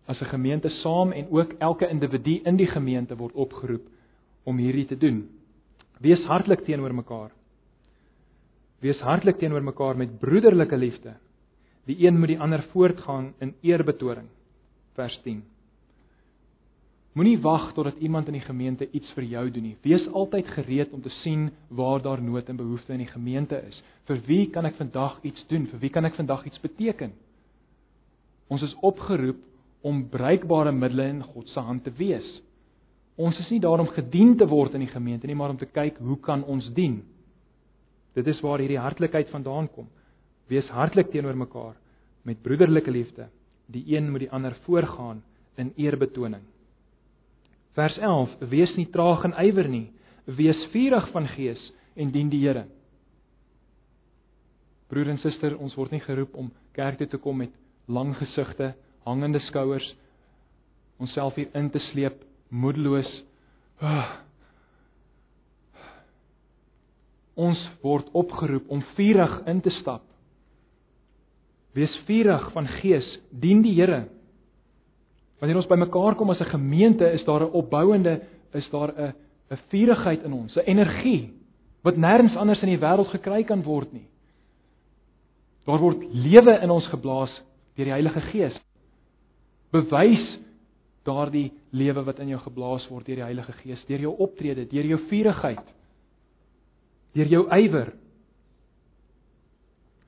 [0.07, 3.87] as 'n gemeente saam en ook elke individu in die gemeente word opgeroep
[4.43, 5.29] om hierdie te doen.
[5.99, 7.31] Wees hartlik teenoor mekaar.
[8.79, 11.15] Wees hartlik teenoor mekaar met broederlike liefde.
[11.85, 14.27] Die een moet die ander voortgaan in eerbetoring.
[14.95, 15.43] Vers 10.
[17.15, 19.77] Moenie wag totdat iemand in die gemeente iets vir jou doen nie.
[19.87, 23.77] Wees altyd gereed om te sien waar daar nood en behoefte in die gemeente is.
[24.07, 25.69] Vir wie kan ek vandag iets doen?
[25.71, 27.13] Vir wie kan ek vandag iets beteken?
[28.51, 29.39] Ons is opgeroep
[29.85, 32.27] om bruikbare middele in God se hand te wees.
[33.15, 35.71] Ons is nie daar om gedien te word in die gemeente nie, maar om te
[35.71, 36.99] kyk hoe kan ons dien.
[38.15, 39.87] Dit is waar hierdie hartlikheid vandaan kom.
[40.51, 41.75] Wees hartlik teenoor mekaar
[42.27, 43.29] met broederlike liefde.
[43.71, 45.23] Die een moet die ander voorgaan
[45.55, 46.43] in eerbetoning.
[47.73, 49.89] Vers 11: Wees nie traag en ywer nie,
[50.25, 52.65] wees vurig van gees en dien die Here.
[54.87, 57.53] Broer en suster, ons word nie geroep om kerk toe te kom met
[57.87, 58.73] lang gesigte
[59.05, 59.85] hangende skouers
[60.97, 63.09] onsself hier in te sleep moedeloos
[63.83, 64.17] ah.
[67.35, 70.05] ons word opgeroep om vurig in te stap
[71.75, 73.07] wees vurig van gees.
[73.29, 74.05] Dien die Here.
[75.39, 78.21] Wanneer ons bymekaar kom as 'n gemeente is daar 'n opbouende
[78.53, 79.13] is daar 'n
[79.51, 81.33] 'n vurigheid in ons 'n energie
[81.83, 84.07] wat nêrens anders in die wêreld gekry kan word nie.
[85.65, 87.41] Daar word lewe in ons geblaas
[87.75, 88.57] deur die Heilige Gees.
[89.71, 90.39] Bewys
[91.05, 94.85] daardie lewe wat in jou geblaas word deur die Heilige Gees, deur jou optrede, deur
[94.85, 95.73] jou vurigheid,
[97.13, 97.93] deur jou ywer.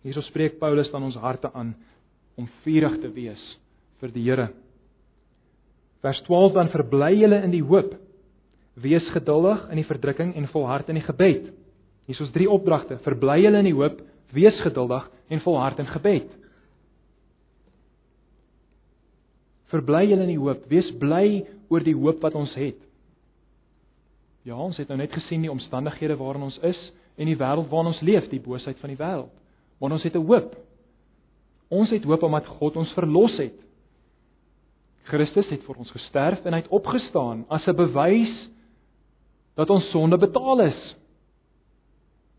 [0.08, 1.74] Hierso spreek Paulus dan ons harte aan
[2.40, 3.42] om vurig te wees
[4.00, 4.46] vir die Here.
[6.06, 7.92] Vers 12 dan verbly julle in die hoop.
[8.80, 11.50] Wees geduldig in die verdrukking en volhard in die gebed.
[12.08, 14.00] Hier is ons drie opdragte: verbly julle in die hoop,
[14.32, 16.30] wees geduldig en volhard in gebed.
[19.74, 20.62] Verbly julle in die hoop.
[20.72, 22.80] Wees bly oor die hoop wat ons het.
[24.48, 26.80] Ja, ons het nou net gesien die omstandighede waarin ons is
[27.20, 29.34] en die wêreld waarin ons leef, die boosheid van die wêreld.
[29.78, 30.56] Maar ons het 'n hoop.
[31.70, 33.60] Ons het hoop omdat God ons verlos het.
[35.04, 38.50] Christus het vir ons gesterf en hy het opgestaan as 'n bewys
[39.56, 40.96] dat ons sonde betaal is.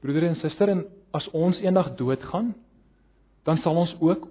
[0.00, 2.54] Broeder en suster, en as ons eendag doodgaan,
[3.44, 4.28] dan sal ons ook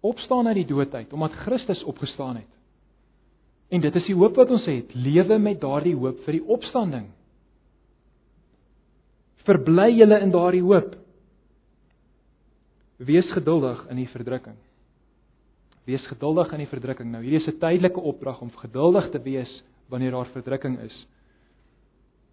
[0.00, 2.52] opstaan uit die dood uit omdat Christus opgestaan het.
[3.68, 7.10] En dit is die hoop wat ons het, lewe met daardie hoop vir die opstanding.
[9.44, 10.94] Verbly julle in daardie hoop.
[12.98, 14.56] Wees geduldig in die verdrukking.
[15.86, 17.12] Wees geduldig in die verdrukking.
[17.12, 21.06] Nou hierdie is 'n tydelike opdrag om geduldig te wees wanneer daar verdrukking is.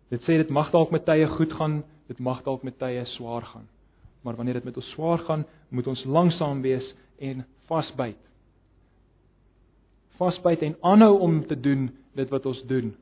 [0.10, 3.42] Dit sê dit mag dalk met tye goed gaan, dit mag dalk met tye swaar
[3.42, 3.68] gaan.
[4.24, 8.18] Maar wanneer dit met ons swaar gaan, moet ons langsaam wees en vasbyt.
[10.18, 12.96] Vasbyt en aanhou om te doen dit wat ons doen.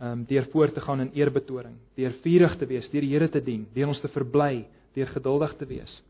[0.00, 3.28] Ehm um, deur voort te gaan in eerbetoning, deur vurig te wees, deur die Here
[3.28, 6.02] te dien, deur ons te verbly, deur geduldig te wees.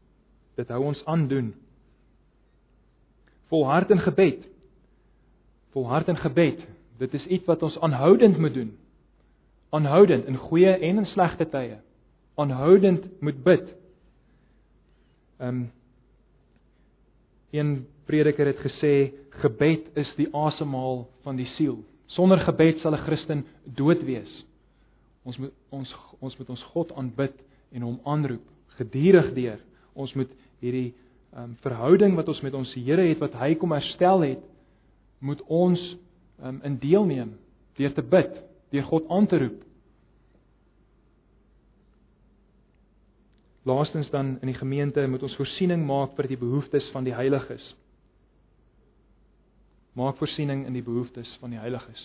[0.58, 1.52] Dit hou ons aan doen.
[3.52, 4.44] Volhard in gebed.
[5.76, 6.66] Volhard in gebed.
[6.98, 8.74] Dit is iets wat ons aanhoudend moet doen.
[9.70, 11.78] Aanhoudend in goeie en in slegte tye.
[12.34, 13.74] Aanhoudend moet bid.
[15.38, 15.66] Ehm um,
[17.50, 21.78] Een prediker het gesê gebed is die asemhaal van die siel.
[22.12, 24.44] Sonder gebed sal 'n Christen dood wees.
[25.24, 27.32] Ons moet ons ons moet ons God aanbid
[27.72, 29.58] en hom aanroep gedurig deur.
[29.94, 30.94] Ons moet hierdie
[31.36, 34.44] um, verhouding wat ons met ons Here het wat hy kom herstel het,
[35.18, 35.80] moet ons
[36.42, 37.34] um, in deelneem
[37.78, 38.38] deur te bid,
[38.74, 39.64] deur God aan te roep.
[43.68, 47.64] Laastens dan in die gemeente moet ons voorsiening maak vir die behoeftes van die heiliges.
[49.98, 52.02] Maak voorsiening in die behoeftes van die heiliges.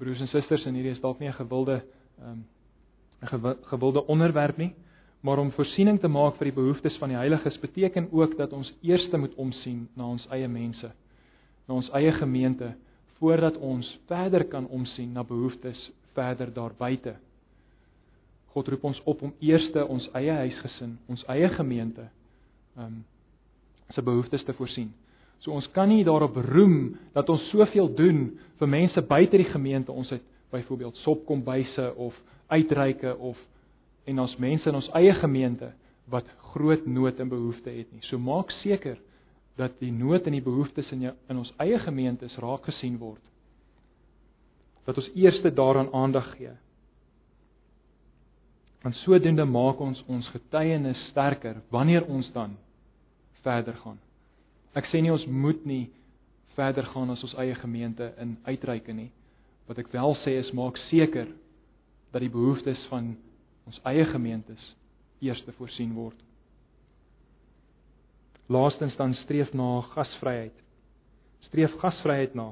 [0.00, 1.82] Broers en susters, en hierdie is dalk nie 'n gewilde
[2.18, 2.40] ehm,
[3.22, 4.74] 'n um, gewilde onderwerp nie,
[5.22, 8.72] maar om voorsiening te maak vir die behoeftes van die heiliges beteken ook dat ons
[8.82, 10.90] eers moet omsien na ons eie mense,
[11.68, 12.72] na ons eie gemeente
[13.20, 17.14] voordat ons verder kan omsien na behoeftes verder daar buite.
[18.52, 22.08] God roep ons op om eers ons eie huisgesin, ons eie gemeente
[22.76, 23.04] um
[23.92, 24.90] se behoeftes te voorsien.
[25.44, 28.22] So ons kan nie daarop roem dat ons soveel doen
[28.58, 29.92] vir mense buite die gemeente.
[29.92, 32.16] Ons het byvoorbeeld sopkombuise of
[32.48, 33.36] uitreike of
[34.04, 35.72] en ons mense in ons eie gemeente
[36.10, 38.02] wat groot nood en behoefte het nie.
[38.08, 38.98] So maak seker
[39.60, 43.22] dat die nood en die behoeftes in jou in ons eie gemeentes raak gesien word.
[44.86, 46.54] Dat ons eers daaraan aandag gee.
[48.82, 52.56] Want sodoende maak ons ons getuienis sterker wanneer ons dan
[53.42, 53.98] verder gaan.
[54.74, 55.84] Ek sê nie ons moet nie
[56.56, 59.10] verder gaan as ons eie gemeente in uitreike nie.
[59.68, 61.28] Wat ek wel sê is maak seker
[62.12, 63.14] dat die behoeftes van
[63.66, 64.62] ons eie gemeentes
[65.22, 66.18] eers te voorsien word.
[68.52, 70.54] Laastens dan streef na gasvryheid.
[71.46, 72.50] Streef gasvryheid na.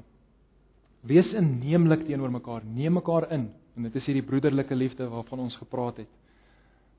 [1.07, 5.57] Wees inneemlik teenoor mekaar, neem mekaar in en dit is hierdie broederlike liefde waarvan ons
[5.57, 6.11] gepraat het.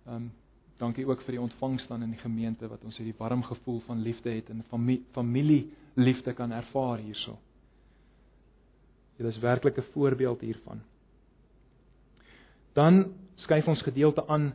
[0.09, 0.31] Um,
[0.81, 4.01] dankie ook vir die ontvangs dan in die gemeente wat ons hierdie warm gevoel van
[4.01, 5.61] liefde het en familie familie
[5.99, 7.37] liefde kan ervaar hierso.
[9.17, 10.81] Dit is werklik 'n voorbeeld hiervan.
[12.73, 14.53] Dan skuif ons gedeelte aan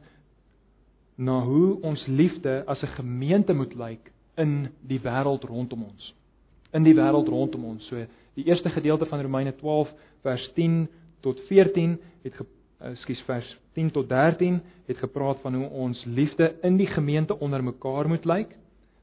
[1.17, 6.15] na hoe ons liefde as 'n gemeente moet lyk in die wêreld rondom ons.
[6.73, 7.87] In die wêreld rondom ons.
[7.87, 10.89] So die eerste gedeelte van Romeine 12 vers 10
[11.21, 12.35] tot 14 het
[12.79, 17.65] ekskuus vers 10 tot 13 het gepraat van hoe ons liefde in die gemeente onder
[17.65, 18.57] mekaar moet lyk.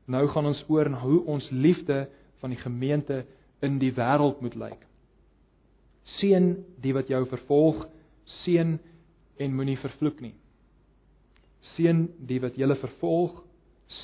[0.05, 2.07] Nou gaan ons oor na hoe ons liefde
[2.39, 3.25] van die gemeente
[3.59, 4.81] in die wêreld moet lyk.
[6.19, 7.85] Seën die wat jou vervolg,
[8.43, 8.77] seën
[9.37, 10.33] en moenie vervloek nie.
[11.73, 13.39] Seën die wat julle vervolg,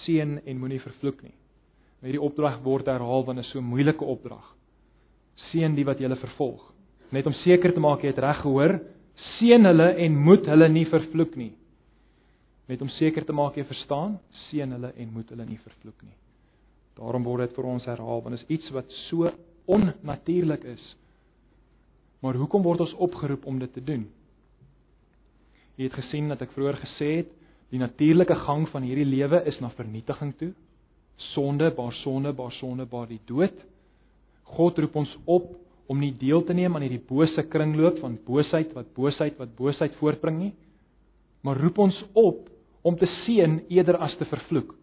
[0.04, 1.36] seën en moenie vervloek nie.
[2.04, 4.56] Hierdie opdrag word herhaal want dit is so 'n moeilike opdrag.
[5.52, 6.74] Seën die wat julle vervolg.
[7.12, 8.80] Net om seker te maak jy het reg gehoor,
[9.40, 11.54] seën hulle en moet hulle nie vervloek nie.
[12.68, 16.16] Net om seker te maak jy verstaan, seën hulle en moet hulle nie vervloek nie.
[16.96, 19.32] Daarom word dit vir ons herhaal want dit is iets wat so
[19.66, 20.96] onnatuurlik is.
[22.22, 24.10] Maar hoekom word ons opgeroep om dit te doen?
[25.80, 27.30] Jy het gesien dat ek vroeër gesê het,
[27.72, 30.50] die natuurlike gang van hierdie lewe is na vernietiging toe.
[31.32, 33.56] Sonde, baar sonde, baar sonde, baar die dood.
[34.58, 35.54] God roep ons op
[35.90, 39.96] om nie deel te neem aan hierdie bose kringloop van boosheid wat boosheid wat boosheid
[40.02, 40.52] voortbring nie,
[41.48, 42.50] maar roep ons op
[42.84, 44.74] om te seën eerder as te vervloek.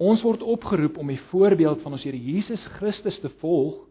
[0.00, 3.82] Ons word opgeroep om die voorbeeld van ons Here Jesus Christus te volg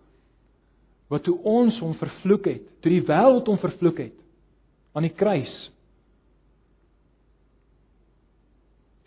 [1.11, 4.15] wat toe ons hom vervloek het, toe die wêreld hom vervloek het
[4.95, 5.51] aan die kruis.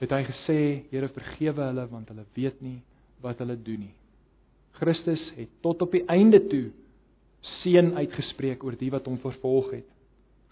[0.02, 2.80] Het hy gesê, Here vergewe hulle want hulle weet nie
[3.22, 3.94] wat hulle doen nie.
[4.80, 6.70] Christus het tot op die einde toe
[7.62, 9.88] seën uitgespreek oor die wat hom vervolg het.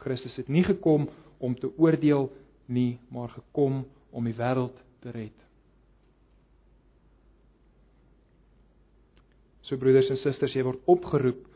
[0.00, 1.08] Christus het nie gekom
[1.40, 2.28] om te oordeel
[2.70, 3.82] nie, maar gekom
[4.14, 5.34] om die wêreld te red.
[9.66, 11.46] So broeders en susters, jy word opgeroep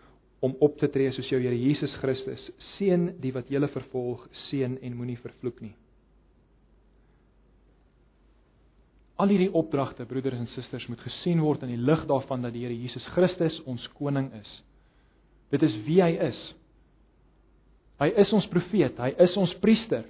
[0.44, 2.42] om op te tree soos jou Here Jesus Christus.
[2.74, 5.74] Seën die wat julle vervolg, seën en moenie vervloek nie.
[9.16, 12.64] Al hierdie opdragte, broeders en susters, moet gesien word in die lig daarvan dat die
[12.64, 14.50] Here Jesus Christus ons koning is.
[15.54, 16.40] Dit is wie hy is.
[18.02, 20.02] Hy is ons profeet, hy is ons priester,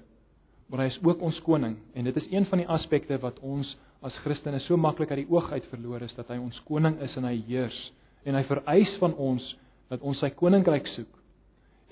[0.72, 3.74] maar hy is ook ons koning en dit is een van die aspekte wat ons
[4.04, 7.12] as Christene so maklik uit die oog uit verloor is dat hy ons koning is
[7.20, 7.76] en hy heers
[8.24, 9.50] en hy vereis van ons
[9.92, 11.10] dat ons sy koninkryk soek.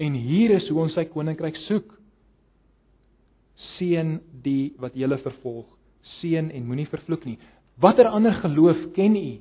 [0.01, 1.93] En hier is hoe ons sy koninkryk soek.
[3.77, 5.69] Seën die wat julle vervolg.
[6.03, 7.39] Seën en moenie vervloek nie.
[7.81, 9.41] Watter ander geloof ken u?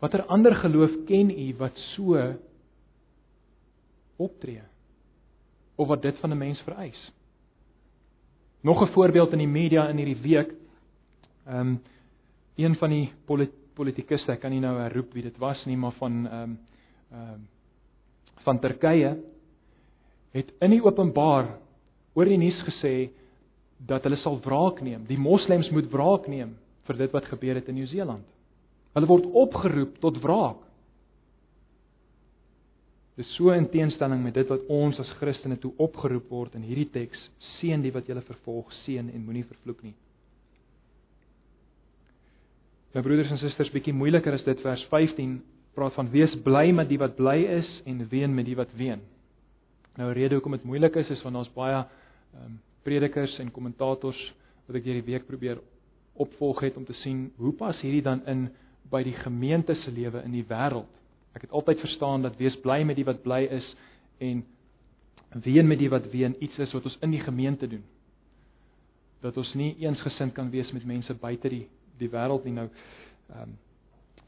[0.00, 2.20] Watter ander geloof ken u wat so
[4.16, 4.62] optree?
[5.76, 7.12] Of wat dit van 'n mens vereis?
[8.60, 10.54] Nog 'n voorbeeld in die media in hierdie week.
[11.46, 11.82] Ehm um,
[12.56, 13.12] een van die
[13.74, 16.58] politikuste, ek kan nie nou herroep wie dit was nie, maar van ehm um,
[17.10, 17.40] ehm uh,
[18.46, 19.16] van Turkye
[20.30, 21.58] het in die openbaar
[22.14, 23.10] oor die nuus gesê
[23.78, 25.04] dat hulle sal wraak neem.
[25.08, 26.54] Die moslems moet wraak neem
[26.86, 28.24] vir dit wat gebeur het in Nieu-Seeland.
[28.96, 30.62] Hulle word opgeroep tot wraak.
[33.16, 36.88] Dis so in teenstelling met dit wat ons as Christene toe opgeroep word in hierdie
[36.92, 37.20] teks:
[37.56, 39.94] seën die wat julle vervolg, seën en moenie vervloek nie.
[42.92, 45.38] Nou broeders en susters, bietjie moeiliker is dit vers 15
[45.76, 49.02] praat van wees bly met die wat bly is en ween met die wat ween.
[49.96, 52.54] Nou rede hoekom dit moeilik is is want ons baie ehm um,
[52.86, 54.18] predikers en kommentators
[54.66, 55.60] wat ek hierdie week probeer
[56.22, 58.46] opvolg het om te sien hoe pas hierdie dan in
[58.90, 60.90] by die gemeente se lewe in die wêreld.
[61.36, 63.66] Ek het altyd verstaan dat wees bly met die wat bly is
[64.22, 64.44] en
[65.44, 67.82] ween met die wat ween iets is wat ons in die gemeente doen.
[69.20, 71.66] Dat ons nie eensgesind kan wees met mense buite die
[71.96, 73.54] die wêreld nie nou ehm um,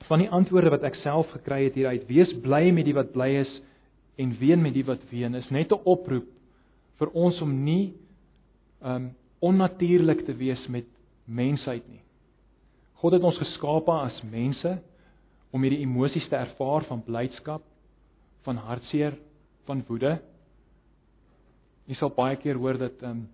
[0.07, 3.27] van die antwoorde wat ek self gekry het hieruit, wees bly met die wat bly
[3.41, 3.51] is
[4.17, 6.29] en ween met die wat ween, is net 'n oproep
[6.99, 7.93] vir ons om nie
[8.83, 10.87] um onnatuurlik te wees met
[11.25, 12.03] mensheid nie.
[12.99, 14.73] God het ons geskape as mense
[15.55, 17.63] om hierdie emosies te ervaar van blydskap,
[18.47, 19.15] van hartseer,
[19.69, 20.17] van woede.
[21.89, 23.27] Jy sal baie keer hoor dat um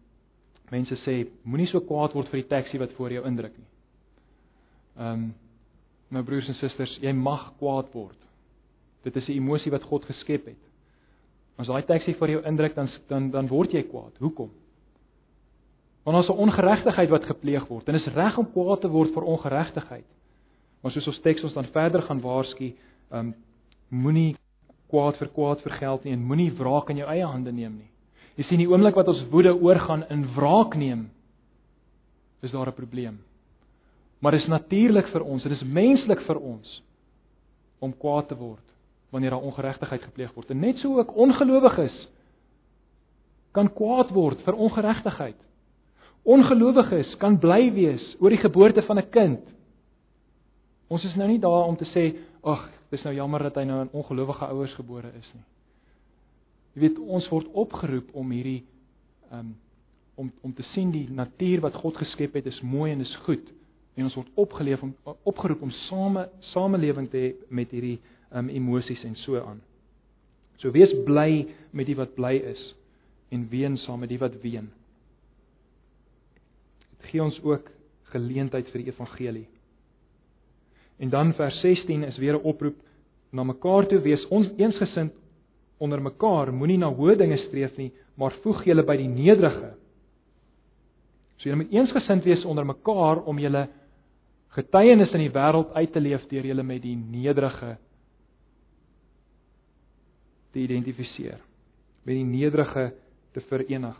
[0.72, 3.70] mense sê moenie so kwaad word vir die taxi wat voor jou indruk nie.
[5.01, 5.24] Um
[6.14, 8.18] my broers en susters, jy mag kwaad word.
[9.03, 10.62] Dit is 'n emosie wat God geskep het.
[11.59, 14.18] As daai teksie vir jou indruk dan dan dan word jy kwaad.
[14.18, 14.51] Hoekom?
[16.05, 19.22] Want ons 'n ongeregtigheid wat gepleeg word en is reg om kwaad te word vir
[19.22, 20.07] ongeregtigheid.
[20.82, 22.74] Maar soos ons teks ons dan verder gaan waarsku,
[23.11, 23.34] um
[23.88, 24.36] moenie
[24.88, 27.90] kwaad vir kwaad vergeld nie en moenie wraak in jou eie hande neem nie.
[28.36, 31.11] Jy sien die oomblik wat ons woede oorgaan in wraak neem,
[32.42, 33.18] is daar 'n probleem.
[34.20, 36.82] Maar dit is natuurlik vir ons, dit is menslik vir ons
[37.78, 38.62] om kwaad te word
[39.11, 40.50] wanneer daar ongeregtigheid gepleeg word.
[40.50, 42.09] En net so ook ongelowiges
[43.52, 45.43] kan kwaad word vir ongeregtigheid.
[46.25, 49.41] Ongelowiges kan bly wees oor die geboorte van 'n kind.
[50.89, 53.81] Ons is nou nie daar om te sê, "Ag, dis nou jammer dat hy nou
[53.81, 55.45] aan ongelowige ouers gebore is nie."
[56.75, 58.64] Jy weet, ons word opgeroep om hierdie
[59.33, 59.55] um
[60.16, 63.53] om om te sien die natuur wat God geskep het is mooi en is goed
[63.95, 67.99] en ons word opgeleef om opgeroep om same samelewing te hê met hierdie
[68.35, 69.61] um, emosies en so aan.
[70.62, 72.62] So wees bly met die wat bly is
[73.35, 74.70] en ween saam met die wat ween.
[77.11, 77.70] Gee ons ook
[78.14, 79.46] geleentheid vir die evangelie.
[80.98, 82.76] En dan vers 16 is weer 'n oproep
[83.32, 85.12] na mekaar toe wees ons eensgesind
[85.78, 89.74] onder mekaar moenie na hoë dinge streef nie maar voeg julle by die nederige
[91.36, 93.68] so julle moet eensgesind wees onder mekaar om julle
[94.55, 97.74] getuienis in die wêreld uit te leef deur julle met die nederige
[100.55, 101.40] te identifiseer,
[102.07, 102.92] met die nederige
[103.34, 103.96] te verenig.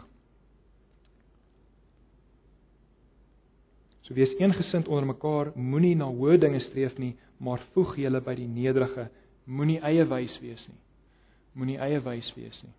[4.05, 8.35] So wees eengesind onder mekaar, moenie na hoë dinge streef nie, maar voeg julle by
[8.37, 9.09] die nederige,
[9.49, 10.81] moenie eie wys wees nie.
[11.57, 12.75] Moenie eie wys wees nie.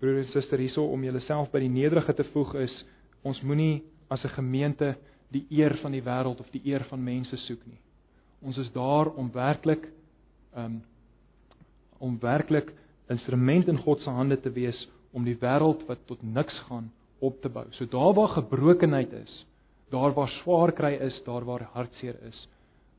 [0.00, 2.74] Broer en suster, hierso om julleself by die nederige te voeg is,
[3.22, 4.96] ons moenie as 'n gemeente
[5.30, 7.78] die eer van die wêreld of die eer van mense soek nie.
[8.42, 9.88] Ons is daar om werklik
[10.56, 10.82] um
[11.98, 12.72] om werklik
[13.08, 17.40] instrument in God se hande te wees om die wêreld wat tot niks gaan op
[17.40, 17.66] te bou.
[17.70, 19.46] So daar waar gebrokenheid is,
[19.90, 22.48] daar waar swaar kry is, daar waar hartseer is,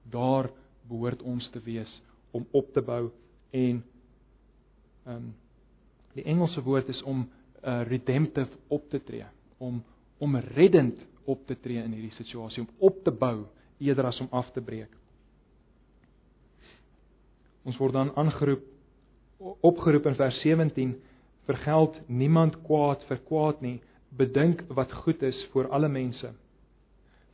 [0.04, 0.50] daar
[0.88, 2.02] behoort ons te wees
[2.32, 3.10] om op te bou
[3.52, 3.84] en
[5.06, 5.34] ehm um,
[6.16, 7.26] die Engelse woord is om
[7.64, 9.26] uh, redemptive op te tree,
[9.58, 9.84] om
[10.18, 13.46] om reddend op te tree in hierdie situasie, om op te bou
[13.78, 14.94] eerder as om af te breek.
[17.66, 18.64] Ons word dan aangeroep
[19.66, 20.96] opgeroep in vers 17
[21.46, 23.82] vergeld niemand kwaad vir kwaad nie
[24.18, 26.32] bedink wat goed is vir alle mense.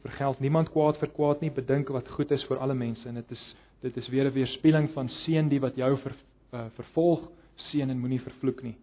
[0.02, 1.52] Vergeld niemand kwaad vir kwaad nie.
[1.54, 3.08] Bedink wat goed is vir alle mense.
[3.10, 3.44] En dit is
[3.82, 6.16] dit is weer 'n weerspieëling van seën die wat jou ver,
[6.54, 7.32] uh, vervolg.
[7.56, 8.76] Seën en moenie vervloek nie.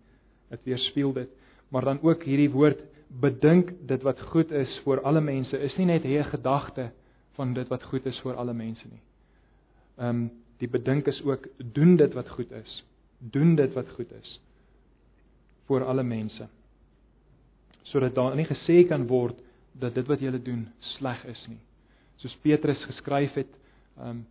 [0.50, 1.28] Dit weerspieël dit.
[1.68, 5.86] Maar dan ook hierdie woord bedink dit wat goed is vir alle mense is nie
[5.86, 6.90] net 'n gedagte
[7.34, 9.02] van dit wat goed is vir alle mense nie.
[9.98, 12.84] Ehm um, die bedink is ook doen dit wat goed is.
[13.18, 14.40] Doen dit wat goed is
[15.66, 16.48] vir alle mense
[17.82, 19.38] sodat daar nie gesê kan word
[19.72, 20.66] dat dit wat julle doen
[20.96, 21.60] sleg is nie.
[22.18, 23.54] Soos Petrus geskryf het
[23.96, 24.26] um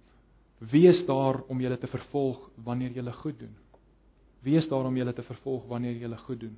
[0.58, 3.54] wees daar om julle te vervolg wanneer julle goed doen.
[4.42, 6.58] Wees daar om julle te vervolg wanneer julle goed doen.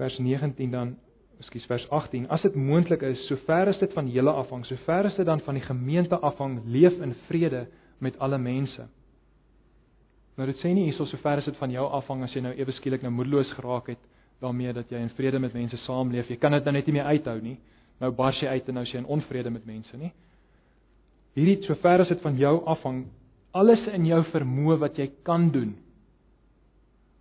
[0.00, 0.96] Vers 19 dan
[1.40, 5.16] ekskuus vers 18 as dit moontlik is sover as dit van julle afhang sover as
[5.16, 7.66] dit dan van die gemeente afhang leef in vrede
[7.98, 8.88] met alle mense.
[10.40, 12.72] Nou dit sê nie hierso sover as dit van jou afhang as jy nou ewe
[12.72, 14.04] skielik nou moedeloos geraak het
[14.40, 16.30] daarmee dat jy in vrede met mense saamleef.
[16.32, 17.58] Jy kan dit nou net nie meer uithou nie.
[18.00, 20.08] Nou bars jy uit en nou sê jy in onvrede met mense nie.
[21.36, 23.02] Hierdie sover as dit van jou afhang,
[23.52, 25.74] alles in jou vermoë wat jy kan doen.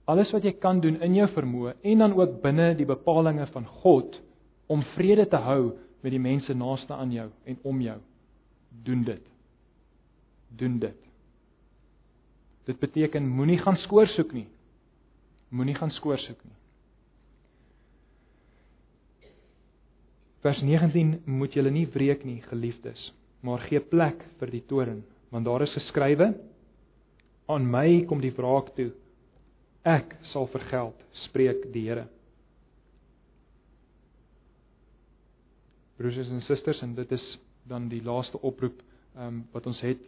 [0.08, 3.68] Alles wat jy kan doen in jou vermoë en dan ook binne die bepalinge van
[3.84, 4.16] God
[4.72, 8.00] om vrede te hou met die mense naaste aan jou en om jou.
[8.88, 9.30] Doen dit
[10.50, 11.09] doen dit.
[12.70, 14.46] Dit beteken moenie gaan skoor soek nie.
[15.50, 16.58] Moenie gaan skoor soek nie.
[20.46, 23.10] Vers 19 moet julle nie wreek nie, geliefdes,
[23.44, 25.02] maar gee plek vir die toorn,
[25.34, 26.30] want daar is geskrywe:
[27.50, 28.92] Aan my kom die wraak toe.
[29.84, 30.96] Ek sal vergeld,
[31.26, 32.06] spreek die Here.
[35.98, 37.26] Broers en susters, en dit is
[37.68, 38.80] dan die laaste oproep
[39.18, 40.06] um, wat ons het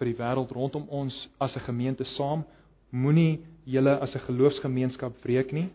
[0.00, 2.44] vir die wêreld rondom ons as 'n gemeente saam.
[2.90, 5.68] Moenie julle as 'n geloofsgemeenskap breek nie,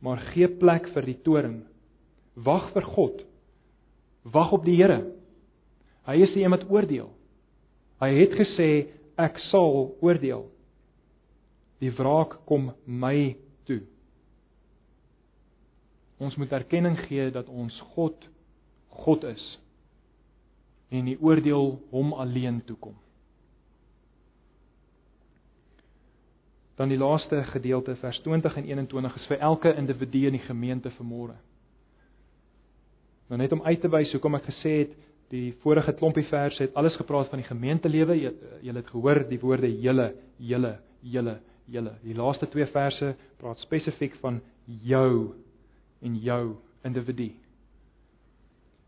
[0.00, 1.64] maar gee plek vir die toring.
[2.34, 3.22] Wag vir God.
[4.24, 5.12] Wag op die Here.
[6.06, 7.10] Hy is die een wat oordeel.
[8.00, 8.88] Hy het gesê
[9.18, 10.48] ek sal oordeel.
[11.78, 13.82] Die wraak kom my toe.
[16.18, 18.28] Ons moet erkenning gee dat ons God
[18.88, 19.58] God is
[20.90, 22.94] en die oordeel hom alleen toekom.
[26.76, 30.90] Dan die laaste gedeelte vers 20 en 21 is vir elke individu in die gemeente
[30.96, 31.36] vanmôre.
[33.28, 34.96] Nou net om uit te wys hoekom ek gesê het
[35.32, 38.16] die vorige klompie verse het alles gepraat van die gemeentelewe.
[38.20, 41.38] Jy het gehoor die woorde julle, julle, julle,
[41.72, 41.94] julle.
[42.04, 45.32] Die laaste twee verse praat spesifiek van jou
[46.02, 46.42] en jou
[46.84, 47.30] individu.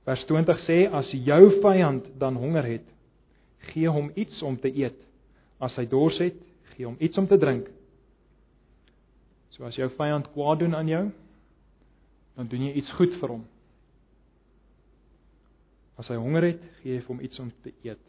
[0.04, 2.88] Vers 20 sê as jou vyand dan honger het,
[3.72, 4.98] gee hom iets om te eet.
[5.64, 6.36] As hy dors het,
[6.74, 7.68] gee hom iets om te drink.
[9.54, 11.04] So as jou vyand kwaad doen aan jou,
[12.34, 13.44] dan doen jy iets goed vir hom.
[16.00, 18.02] As hy honger het, gee jy hom iets om te eet.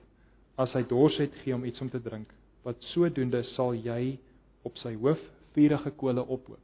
[0.57, 2.31] As hy dors het, gee hom iets om te drink.
[2.65, 4.15] Wat sodoende sal jy
[4.65, 5.21] op sy hoof
[5.53, 6.61] vuurige kole ophoop.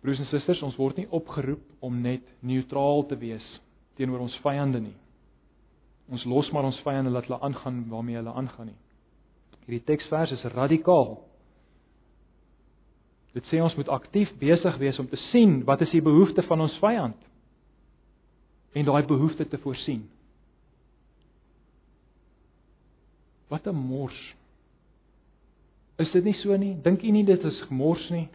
[0.00, 3.46] Broers en susters, ons word nie opgeroep om net neutraal te wees
[4.00, 4.96] teenoor ons vyande nie.
[6.10, 8.78] Ons los maar ons vyande laat hulle aangaan waarmee hulle aangaan nie.
[9.66, 11.18] Hierdie teksvers is radikaal.
[13.36, 16.64] Dit sê ons moet aktief besig wees om te sien wat is die behoefte van
[16.66, 17.28] ons vyand
[18.74, 20.02] en daai behoefte te voorsien.
[23.50, 24.34] Wat 'n mors.
[25.98, 26.76] Is dit nie so nie?
[26.82, 28.28] Dink u nie dit is gemors nie?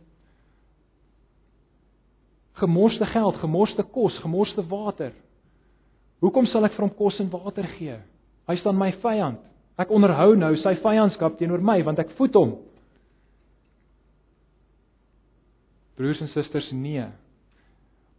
[2.54, 5.14] Gemorste geld, gemorste kos, gemorste water.
[6.20, 7.98] Hoekom sal ek vir hom kos en water gee?
[8.48, 9.40] Hy staan my vyand.
[9.80, 12.56] Ek onderhou nou sy vyandskap teenoor my want ek voed hom.
[15.96, 17.06] Broers en susters, nee.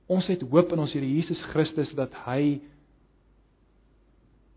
[0.08, 2.58] Ons het hoop in ons Here Jesus Christus dat hy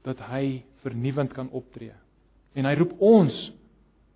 [0.07, 1.93] dat hy vernuwend kan optree.
[2.55, 3.35] En hy roep ons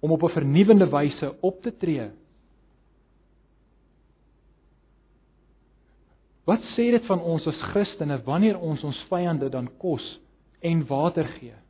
[0.03, 2.11] om op 'n vernuwende wyse op te tree.
[6.43, 10.19] Wat sê dit van ons as Christene wanneer ons ons vyande dan kos
[10.59, 11.62] en water gee?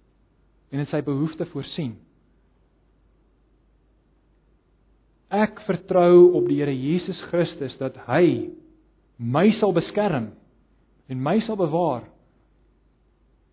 [0.74, 1.94] En in sy behoeftes voorsien.
[5.34, 8.50] Ek vertrou op die Here Jesus Christus dat hy
[9.18, 10.32] my sal beskerm
[11.10, 12.08] en my sal bewaar.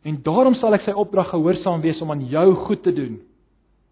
[0.04, 3.18] En daarom sal ek sy opdrag gehoorsaam wees om aan jou goed te doen.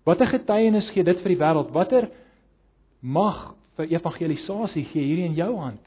[0.09, 1.73] Watter getuienis gee dit vir die wêreld?
[1.75, 2.09] Watter
[3.01, 5.83] mag vir evangelisasie gee hierdie in jou hand?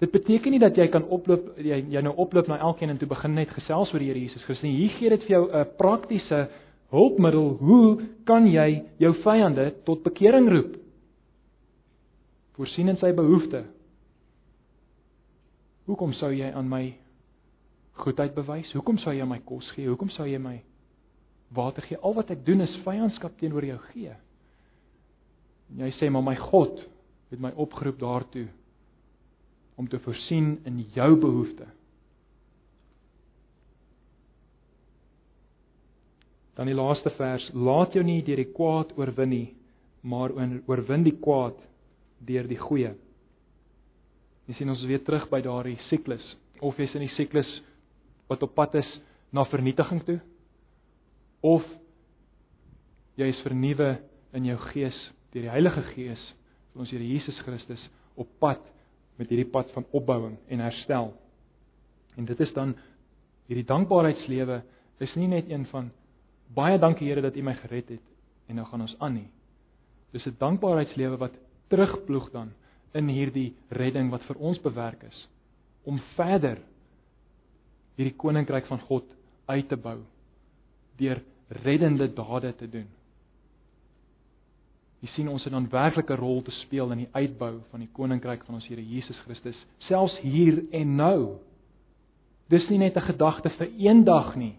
[0.00, 3.08] Dit beteken nie dat jy kan oploop jy, jy nou oploop na elkeen en toe
[3.08, 4.78] begin net gesels oor die Here Jesus Christus nie.
[4.78, 6.48] Hier gee dit vir jou 'n praktiese
[6.90, 7.58] hulpmiddel.
[7.60, 10.76] Hoe kan jy jou vyande tot bekering roep?
[12.56, 13.66] Voorsien in sy behoeftes.
[15.86, 16.94] Hoekom sou jy aan my
[17.92, 18.72] goedheid bewys?
[18.72, 19.88] Hoekom sou jy my kos gee?
[19.88, 20.62] Hoekom sou jy my
[21.52, 21.98] water gee?
[22.02, 24.14] Al wat ek doen is vyandskap teenoor jou gee.
[25.70, 26.88] En jy sê maar my God
[27.30, 28.48] het my opgeroep daartoe
[29.80, 31.76] om te voorsien in jou behoeftes.
[36.60, 39.46] Dan die laaste vers: Laat jou nie deur die kwaad oorwin nie,
[40.04, 40.34] maar
[40.68, 41.56] oorwin die kwaad
[42.28, 42.90] deur die goeie.
[44.44, 46.24] Jy sien ons weer terug by daardie siklus.
[46.60, 47.48] Of jy's in die siklus
[48.28, 48.90] wat op pad is
[49.32, 50.18] na vernietiging toe,
[51.40, 51.64] of
[53.16, 53.94] jy is vernuwe
[54.36, 54.98] in jou gees
[55.32, 56.20] deur die Heilige Gees,
[56.74, 57.82] ons Here Jesus Christus
[58.18, 58.60] op pad
[59.20, 61.12] met hierdie pad van opbouing en herstel.
[62.16, 62.72] En dit is dan
[63.50, 64.62] hierdie dankbaarheidslewe
[65.04, 65.90] is nie net een van
[66.54, 68.06] baie dankie Here dat U my gered het
[68.48, 69.28] en nou gaan ons aan nie.
[70.12, 71.36] Dis 'n dankbaarheidslewe wat
[71.68, 72.52] terugploeg dan
[72.92, 75.28] in hierdie redding wat vir ons bewerk is
[75.84, 76.58] om verder
[77.96, 79.04] hierdie koninkryk van God
[79.46, 79.98] uit te bou
[80.96, 82.88] deur reddende dade te doen.
[85.00, 87.88] Jy sien ons het dan werklik 'n rol te speel in die uitbou van die
[87.92, 91.38] koninkryk van ons Here Jesus Christus, selfs hier en nou.
[92.48, 94.56] Dis nie net 'n gedagte vir eendag nie.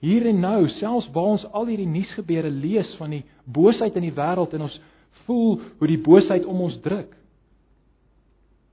[0.00, 4.14] Hier en nou, selfs waar ons al hierdie nuusgebeure lees van die boosheid in die
[4.14, 4.80] wêreld en ons
[5.26, 7.16] voel hoe die boosheid om ons druk.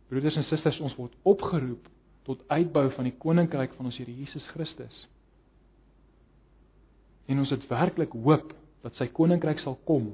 [0.09, 1.87] Broeders en susters, ons word opgeroep
[2.23, 5.07] tot uitbou van die koninkryk van ons Here Jesus Christus.
[7.25, 8.53] En ons het werklik hoop
[8.85, 10.11] dat sy koninkryk sal kom.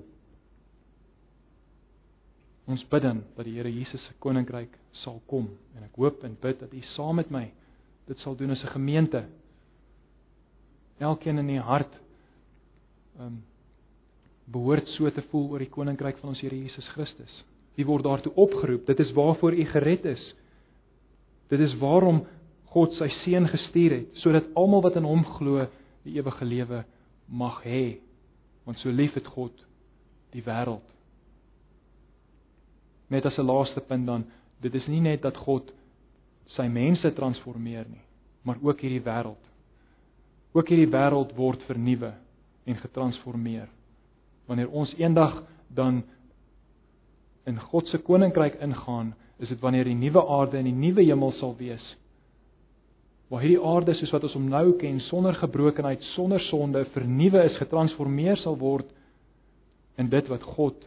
[2.72, 6.38] Ons bid dan dat die Here Jesus se koninkryk sal kom en ek hoop en
[6.39, 7.49] bid dat u saam met my
[8.07, 9.26] dit sal doen as 'n gemeente.
[10.99, 11.93] Elkeen in die hart
[13.19, 13.43] ehm um,
[14.51, 17.43] behoort so te voel oor die koninkryk van ons Here Jesus Christus.
[17.78, 18.86] U word daartoe opgeroep.
[18.86, 20.36] Dit is waarvoor u gered is.
[21.49, 22.26] Dit is waarom
[22.65, 25.67] God sy seun gestuur het sodat almal wat in hom glo
[26.03, 26.86] die ewige lewe
[27.28, 27.99] mag hê
[28.64, 29.66] want so lief het God
[30.32, 30.86] die wêreld.
[33.09, 34.26] Net as 'n laaste punt dan,
[34.62, 35.74] dit is nie net dat God
[36.45, 38.05] sy mense transformeer nie,
[38.43, 39.49] maar ook hierdie wêreld.
[40.53, 42.14] Ook hierdie wêreld word vernuwe
[42.66, 43.70] en getransformeer.
[44.45, 46.03] Wanneer ons eendag dan
[47.45, 51.32] in God se koninkryk ingaan, is dit wanneer die nuwe aarde en die nuwe hemel
[51.32, 51.97] sal wees
[53.32, 57.55] waar hierdie aarde soos wat ons hom nou ken sonder gebrokenheid, sonder sonde, vernuwe is,
[57.61, 58.89] getransformeer sal word
[60.01, 60.84] in dit wat God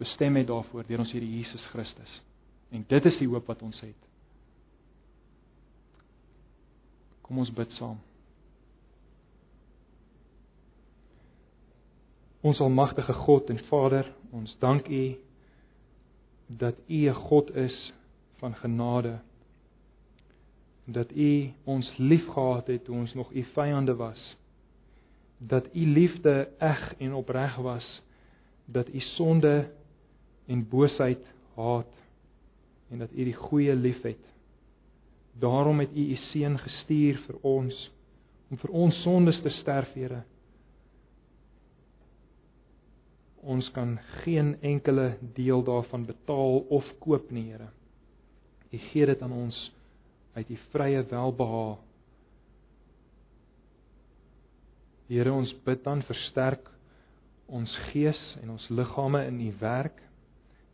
[0.00, 2.16] bestem het daarvoor deur ons Here Jesus Christus.
[2.74, 4.08] En dit is die hoop wat ons het.
[7.22, 8.00] Kom ons bid saam.
[12.42, 15.04] Ons almagtige God en Vader, ons dank U
[16.48, 17.92] dat U 'n God is
[18.42, 19.20] van genade
[20.92, 24.36] dat U ons liefgehad het toe ons nog U vyande was.
[25.38, 28.02] Dat U liefde eg en opreg was.
[28.64, 29.70] Dat U sonde
[30.46, 31.24] en boosheid
[31.54, 31.92] haat
[32.90, 34.24] en dat U die goeie liefhet.
[35.38, 37.90] Daarom het U U seun gestuur vir ons
[38.50, 40.24] om vir ons sondes te sterf, Here.
[43.40, 47.70] Ons kan geen enkele deel daarvan betaal of koop nie, Here.
[48.70, 49.60] U gee dit aan ons
[50.34, 51.78] uit die vrye welbehae.
[55.10, 56.68] Here ons bid dan versterk
[57.50, 59.96] ons gees en ons liggame in u werk,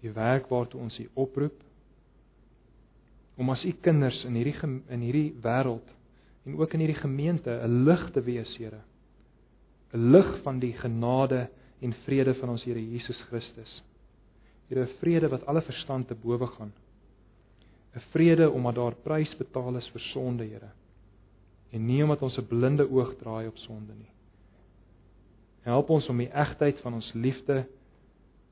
[0.04, 1.62] die werk waartoe ons u oproep
[3.36, 4.56] om as u kinders in hierdie
[4.92, 5.88] in hierdie wêreld
[6.46, 8.80] en ook in hierdie gemeente 'n lig te wees, Here.
[9.92, 11.48] 'n Lig van die genade
[11.80, 13.82] en vrede van ons Here Jesus Christus.
[14.68, 16.72] Here, vrede wat alle verstand te bowe gaan.
[17.96, 20.70] 'n vrede omdat daar prys betaal is vir sonde, Here.
[21.70, 24.10] En nie omdat ons 'n blinde oog draai op sonde nie.
[25.60, 27.66] Help ons om die egtheid van ons liefde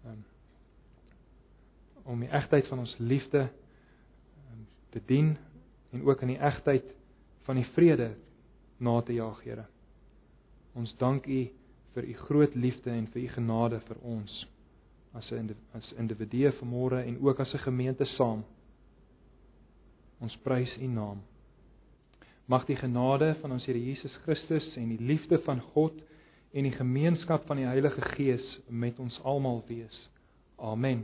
[0.07, 0.24] um,
[2.05, 3.49] om die egtheid van ons liefde
[4.51, 5.36] um, te dien
[5.90, 6.95] en ook in die egtheid
[7.42, 8.16] van die vrede
[8.76, 9.66] na te jaag, Here.
[10.74, 11.51] Ons dank U
[11.95, 14.47] vir u groot liefde en vir u genade vir ons
[15.12, 18.45] as 'n as individue vanmôre en ook as 'n gemeente saam.
[20.25, 21.20] Ons prys u naam.
[22.49, 25.99] Mag die genade van ons Here Jesus Christus en die liefde van God
[26.55, 29.97] en die gemeenskap van die Heilige Gees met ons almal wees.
[30.57, 31.03] Amen.